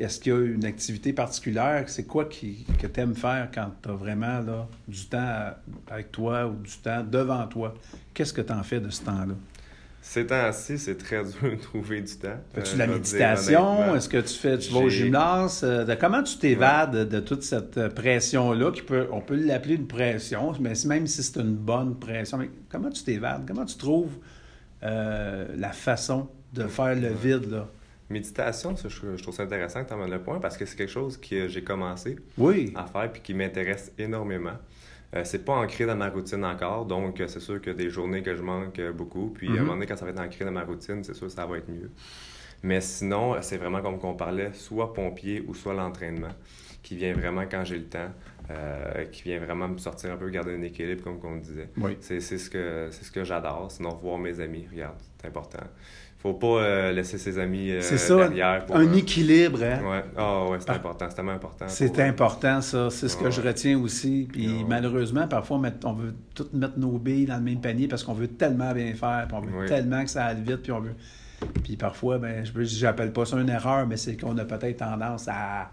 est-ce 0.00 0.20
qu'il 0.20 0.32
y 0.32 0.36
a 0.36 0.40
une 0.40 0.64
activité 0.64 1.12
particulière? 1.12 1.84
C'est 1.88 2.04
quoi 2.04 2.24
qui, 2.26 2.64
que 2.80 2.86
tu 2.86 3.00
aimes 3.00 3.14
faire 3.14 3.48
quand 3.52 3.70
tu 3.82 3.88
as 3.88 3.92
vraiment 3.92 4.40
là, 4.40 4.68
du 4.86 5.06
temps 5.06 5.50
avec 5.90 6.12
toi 6.12 6.46
ou 6.46 6.54
du 6.62 6.76
temps 6.78 7.02
devant 7.02 7.46
toi? 7.46 7.74
Qu'est-ce 8.14 8.32
que 8.32 8.40
tu 8.42 8.52
en 8.52 8.62
fais 8.62 8.80
de 8.80 8.90
ce 8.90 9.02
temps-là? 9.02 9.34
Ces 10.00 10.26
temps-ci, 10.26 10.78
c'est 10.78 10.96
très 10.96 11.22
dur 11.24 11.50
de 11.50 11.56
trouver 11.56 12.00
du 12.00 12.14
temps. 12.16 12.38
Fais-tu 12.54 12.70
Euh, 12.70 12.74
de 12.74 12.78
la 12.78 12.86
méditation? 12.86 13.94
Est-ce 13.94 14.08
que 14.08 14.18
tu 14.18 14.34
fais 14.34 14.56
tu 14.56 14.72
vas 14.72 14.78
au 14.80 14.88
gymnase? 14.88 15.60
Euh, 15.64 15.84
de- 15.84 15.94
comment 15.96 16.22
tu 16.22 16.38
t'évades 16.38 17.08
de 17.08 17.20
toute 17.20 17.42
cette 17.42 17.76
euh, 17.76 17.88
pression-là, 17.90 18.70
qui 18.70 18.82
peut, 18.82 19.06
on 19.12 19.20
peut 19.20 19.34
l'appeler 19.36 19.74
une 19.74 19.86
pression, 19.86 20.52
mais 20.60 20.72
même 20.86 21.06
si 21.06 21.22
c'est 21.22 21.40
une 21.40 21.54
bonne 21.56 21.96
pression, 21.96 22.38
mais 22.38 22.48
comment 22.70 22.88
tu 22.90 23.02
t'évades? 23.02 23.42
Comment 23.46 23.64
tu 23.66 23.76
trouves 23.76 24.12
euh, 24.82 25.46
la 25.56 25.72
façon 25.72 26.28
de 26.54 26.64
faire 26.68 26.94
le 26.94 27.08
vide? 27.12 27.50
Là? 27.50 27.68
Méditation, 28.10 28.74
ça, 28.76 28.88
je, 28.88 29.16
je 29.16 29.22
trouve 29.22 29.34
ça 29.34 29.42
intéressant 29.42 29.82
que 29.84 29.88
tu 29.88 29.94
amènes 29.94 30.10
le 30.10 30.22
point 30.22 30.40
parce 30.40 30.56
que 30.56 30.64
c'est 30.64 30.76
quelque 30.76 30.90
chose 30.92 31.18
que 31.18 31.46
j'ai 31.48 31.62
commencé 31.62 32.16
Oui. 32.38 32.72
à 32.74 32.86
faire 32.86 33.12
puis 33.12 33.20
qui 33.22 33.34
m'intéresse 33.34 33.92
énormément. 33.98 34.54
Euh, 35.14 35.22
c'est 35.24 35.44
pas 35.44 35.54
ancré 35.54 35.86
dans 35.86 35.96
ma 35.96 36.08
routine 36.10 36.44
encore, 36.44 36.84
donc 36.84 37.20
euh, 37.20 37.28
c'est 37.28 37.40
sûr 37.40 37.60
qu'il 37.60 37.72
y 37.72 37.74
a 37.74 37.78
des 37.78 37.88
journées 37.90 38.22
que 38.22 38.34
je 38.36 38.42
manque 38.42 38.78
euh, 38.78 38.92
beaucoup. 38.92 39.28
Puis 39.34 39.48
à 39.48 39.50
un 39.50 39.54
Mhm. 39.54 39.60
moment 39.60 39.72
donné, 39.74 39.86
quand 39.86 39.96
ça 39.96 40.04
va 40.04 40.10
être 40.10 40.20
ancré 40.20 40.44
dans 40.44 40.52
ma 40.52 40.64
routine, 40.64 41.02
c'est 41.04 41.14
sûr 41.14 41.26
que 41.28 41.32
ça 41.32 41.46
va 41.46 41.56
être 41.58 41.68
mieux. 41.70 41.90
Mais 42.62 42.80
sinon, 42.80 43.34
euh, 43.34 43.38
c'est 43.40 43.56
vraiment 43.56 43.80
comme 43.82 43.98
qu'on 43.98 44.14
parlait, 44.14 44.52
soit 44.52 44.92
pompier 44.92 45.42
ou 45.46 45.54
soit 45.54 45.72
l'entraînement, 45.74 46.32
qui 46.82 46.96
vient 46.96 47.12
vraiment 47.14 47.44
quand 47.50 47.64
j'ai 47.64 47.78
le 47.78 47.84
temps, 47.86 48.10
euh, 48.50 49.04
qui 49.06 49.22
vient 49.22 49.38
vraiment 49.38 49.68
me 49.68 49.78
sortir 49.78 50.12
un 50.12 50.16
peu, 50.16 50.28
garder 50.30 50.54
un 50.54 50.62
équilibre, 50.62 51.04
comme 51.04 51.18
on 51.24 51.36
disait. 51.36 51.68
Oui. 51.78 51.96
C'est 52.00 52.20
ce 52.20 52.50
que, 52.50 52.88
c'est 52.90 53.04
ce 53.04 53.10
que 53.10 53.24
j'adore. 53.24 53.70
Sinon, 53.70 53.90
voir 54.02 54.18
mes 54.18 54.40
amis, 54.40 54.66
regarde, 54.70 54.96
c'est 55.20 55.28
important. 55.28 55.58
Faut 56.20 56.34
pas 56.34 56.46
euh, 56.62 56.92
laisser 56.92 57.16
ses 57.16 57.38
amis 57.38 57.70
euh, 57.70 57.80
C'est 57.80 57.96
ça, 57.96 58.16
derrière. 58.16 58.66
pour, 58.66 58.74
un 58.74 58.86
euh, 58.88 58.94
équilibre. 58.94 59.62
hein? 59.62 59.80
Ouais, 59.88 60.04
ah 60.16 60.46
ouais, 60.46 60.56
c'est 60.58 60.66
Par- 60.66 60.76
important, 60.76 61.06
c'est 61.08 61.14
tellement 61.14 61.30
important. 61.32 61.66
C'est 61.68 61.86
pour, 61.92 62.00
euh, 62.00 62.08
important, 62.08 62.60
ça. 62.60 62.90
C'est 62.90 63.08
ce 63.08 63.16
que 63.16 63.30
je 63.30 63.40
retiens 63.40 63.78
aussi. 63.78 64.28
Puis 64.32 64.64
malheureusement, 64.66 65.28
parfois, 65.28 65.60
on, 65.84 65.92
veut 65.92 66.14
toutes 66.34 66.52
mettre 66.54 66.76
nos 66.76 66.98
billes 66.98 67.26
dans 67.26 67.36
le 67.36 67.42
même 67.42 67.60
panier 67.60 67.86
parce 67.86 68.02
qu'on 68.02 68.14
veut 68.14 68.26
tellement 68.26 68.72
bien 68.72 68.92
faire, 68.94 69.26
puis 69.28 69.36
on 69.36 69.40
veut 69.42 69.60
Oui. 69.60 69.66
tellement 69.66 70.02
que 70.02 70.10
ça 70.10 70.26
aille 70.26 70.42
vite, 70.42 70.62
puis 70.62 70.72
on 70.72 70.80
veut. 70.80 70.96
Puis 71.62 71.76
parfois, 71.76 72.18
ben, 72.18 72.44
je 72.44 72.62
j'appelle 72.64 73.12
pas 73.12 73.24
ça 73.24 73.36
une 73.40 73.48
erreur, 73.48 73.86
mais 73.86 73.96
c'est 73.96 74.16
qu'on 74.16 74.36
a 74.38 74.44
peut-être 74.44 74.78
tendance 74.78 75.28
à, 75.28 75.70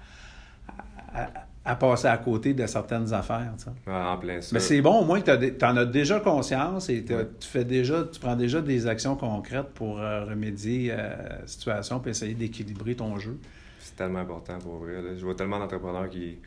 à, 1.11 1.21
à 1.23 1.27
passer 1.73 2.07
à 2.07 2.17
côté 2.17 2.53
de 2.53 2.67
certaines 2.67 3.11
affaires. 3.11 3.51
en 3.87 4.17
plein 4.17 4.39
ça. 4.41 4.51
Mais 4.53 4.59
c'est 4.59 4.79
bon 4.81 4.99
au 4.99 5.03
moins 5.05 5.19
que 5.21 5.49
tu 5.49 5.65
en 5.65 5.75
as 5.77 5.85
déjà 5.85 6.19
conscience 6.19 6.89
et 6.89 7.03
Ouais. 7.09 7.27
tu 7.39 7.47
fais 7.47 7.65
déjà, 7.65 8.03
tu 8.03 8.19
prends 8.19 8.35
déjà 8.35 8.61
des 8.61 8.85
actions 8.85 9.15
concrètes 9.15 9.69
pour 9.73 9.99
euh, 9.99 10.25
remédier 10.25 10.91
à 10.91 11.39
la 11.39 11.47
situation 11.47 11.99
puis 11.99 12.11
essayer 12.11 12.35
d'équilibrer 12.35 12.93
ton 12.93 13.17
jeu. 13.17 13.39
C'est 13.79 13.95
tellement 13.95 14.19
important 14.19 14.59
pour 14.59 14.75
vrai. 14.75 15.01
là. 15.01 15.15
Je 15.17 15.25
vois 15.25 15.33
tellement 15.33 15.57
d'entrepreneurs 15.57 16.07
qui 16.09 16.37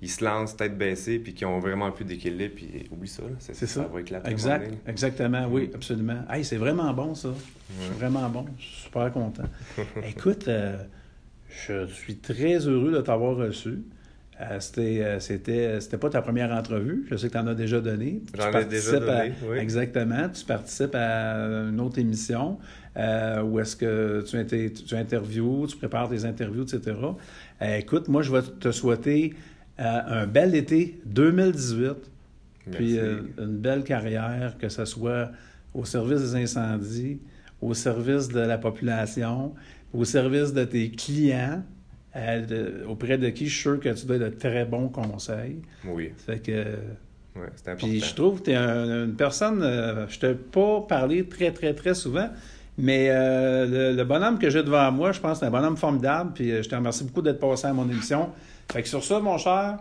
ils 0.00 0.08
se 0.08 0.24
lancent 0.24 0.56
tête 0.56 0.78
baissée 0.78 1.18
puis 1.18 1.34
qui 1.34 1.44
ont 1.44 1.58
vraiment 1.58 1.90
plus 1.90 2.04
d'équilibre 2.04 2.54
puis 2.54 2.86
oublie 2.92 3.08
ça. 3.08 3.24
C'est, 3.40 3.56
C'est 3.56 3.66
ça. 3.66 3.88
va 3.92 4.00
éclater. 4.00 4.28
à 4.28 4.30
Exact, 4.30 4.72
exactement, 4.86 5.48
oui, 5.50 5.68
absolument. 5.74 6.20
Hey, 6.30 6.44
c'est 6.44 6.56
vraiment 6.58 6.92
bon, 6.92 7.16
ça. 7.16 7.30
Je 7.80 7.84
suis 7.84 7.94
vraiment 7.94 8.28
bon. 8.28 8.44
Je 8.56 8.62
suis 8.64 8.82
super 8.84 9.10
content. 9.10 9.42
Écoute, 10.08 10.46
euh, 10.46 10.76
je 11.48 11.86
suis 11.86 12.16
très 12.18 12.58
heureux 12.68 12.92
de 12.92 13.00
t'avoir 13.00 13.34
reçu. 13.34 13.80
Euh, 14.40 14.60
c'était, 14.60 15.02
euh, 15.02 15.18
c'était, 15.20 15.80
c'était 15.80 15.98
pas 15.98 16.10
ta 16.10 16.22
première 16.22 16.52
entrevue. 16.52 17.04
Je 17.10 17.16
sais 17.16 17.26
que 17.26 17.32
tu 17.32 17.38
en 17.38 17.46
as 17.48 17.54
déjà 17.56 17.80
donné. 17.80 18.22
Tu 18.32 18.40
J'en 18.40 18.56
ai 18.56 18.64
déjà 18.66 18.96
à- 18.96 19.00
donné, 19.00 19.32
oui. 19.50 19.58
Exactement. 19.58 20.28
Tu 20.28 20.44
participes 20.44 20.94
à 20.94 21.34
une 21.68 21.80
autre 21.80 21.98
émission 21.98 22.58
euh, 22.96 23.42
où 23.42 23.58
est-ce 23.58 23.74
que 23.74 24.24
tu, 24.28 24.36
inter- 24.36 24.72
tu 24.72 24.94
interviews, 24.94 25.66
tu 25.66 25.76
prépares 25.76 26.08
tes 26.08 26.24
interviews, 26.24 26.62
etc. 26.62 26.96
Euh, 27.62 27.76
écoute, 27.78 28.06
moi, 28.06 28.22
je 28.22 28.30
vais 28.32 28.42
te 28.60 28.70
souhaiter 28.70 29.34
euh, 29.80 30.00
un 30.06 30.26
bel 30.28 30.54
été 30.54 31.00
2018. 31.06 31.94
Puis 32.70 32.92
Merci. 32.94 32.98
euh, 33.00 33.20
une 33.38 33.56
belle 33.58 33.82
carrière, 33.82 34.56
que 34.58 34.68
ce 34.68 34.84
soit 34.84 35.30
au 35.74 35.84
service 35.84 36.20
des 36.20 36.34
incendies, 36.36 37.18
au 37.60 37.74
service 37.74 38.28
de 38.28 38.40
la 38.40 38.58
population, 38.58 39.54
au 39.92 40.04
service 40.04 40.52
de 40.52 40.62
tes 40.64 40.90
clients, 40.90 41.64
euh, 42.18 42.40
de- 42.82 42.84
auprès 42.86 43.16
de 43.18 43.28
qui 43.30 43.46
je 43.46 43.52
suis 43.52 43.60
sûr 43.62 43.80
que 43.80 43.88
tu 43.90 44.06
donnes 44.06 44.18
de 44.24 44.28
très 44.28 44.64
bons 44.64 44.88
conseils. 44.88 45.56
Oui, 45.86 46.10
Fait 46.26 46.38
que, 46.40 46.52
ouais, 46.52 47.46
c'est 47.56 47.70
important. 47.70 47.86
puis 47.86 48.00
je 48.00 48.14
trouve 48.14 48.40
que 48.40 48.44
tu 48.46 48.50
es 48.50 48.56
une 48.56 49.14
personne, 49.16 49.62
euh, 49.62 50.06
je 50.08 50.18
t'ai 50.18 50.34
pas 50.34 50.80
parlé 50.88 51.24
très, 51.26 51.52
très, 51.52 51.72
très 51.74 51.94
souvent, 51.94 52.28
mais 52.76 53.08
euh, 53.10 53.66
le, 53.92 53.96
le 53.96 54.04
bonhomme 54.04 54.38
que 54.38 54.50
j'ai 54.50 54.62
devant 54.62 54.90
moi, 54.92 55.12
je 55.12 55.20
pense 55.20 55.34
que 55.34 55.38
c'est 55.40 55.46
un 55.46 55.50
bonhomme 55.50 55.76
formidable, 55.76 56.32
puis 56.34 56.50
euh, 56.50 56.62
je 56.62 56.68
te 56.68 56.74
remercie 56.74 57.04
beaucoup 57.04 57.22
d'être 57.22 57.40
passé 57.40 57.66
à 57.66 57.72
mon 57.72 57.88
émission. 57.88 58.30
Fait 58.70 58.82
que 58.82 58.88
sur 58.88 59.02
ça, 59.04 59.18
mon 59.20 59.38
cher, 59.38 59.78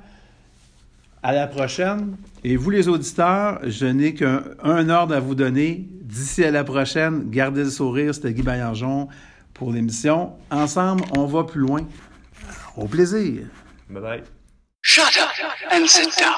à 1.23 1.33
la 1.33 1.47
prochaine. 1.47 2.15
Et 2.43 2.55
vous, 2.55 2.69
les 2.69 2.87
auditeurs, 2.87 3.59
je 3.65 3.85
n'ai 3.87 4.13
qu'un 4.13 4.43
un 4.63 4.87
ordre 4.89 5.15
à 5.15 5.19
vous 5.19 5.35
donner. 5.35 5.85
D'ici 6.01 6.43
à 6.45 6.51
la 6.51 6.63
prochaine, 6.63 7.29
gardez 7.29 7.63
le 7.65 7.69
sourire. 7.69 8.15
C'était 8.15 8.31
Guy 8.33 8.43
Baillargeon 8.43 9.09
pour 9.53 9.73
l'émission. 9.73 10.31
Ensemble, 10.51 11.03
on 11.17 11.25
va 11.25 11.43
plus 11.43 11.59
loin. 11.59 11.81
Au 12.77 12.87
plaisir. 12.87 13.47
Bye 13.89 13.99
bye. 14.01 14.23
Shut 14.83 15.17
up 15.17 15.31
and 15.71 15.89
sit 15.89 16.15
down. 16.15 16.37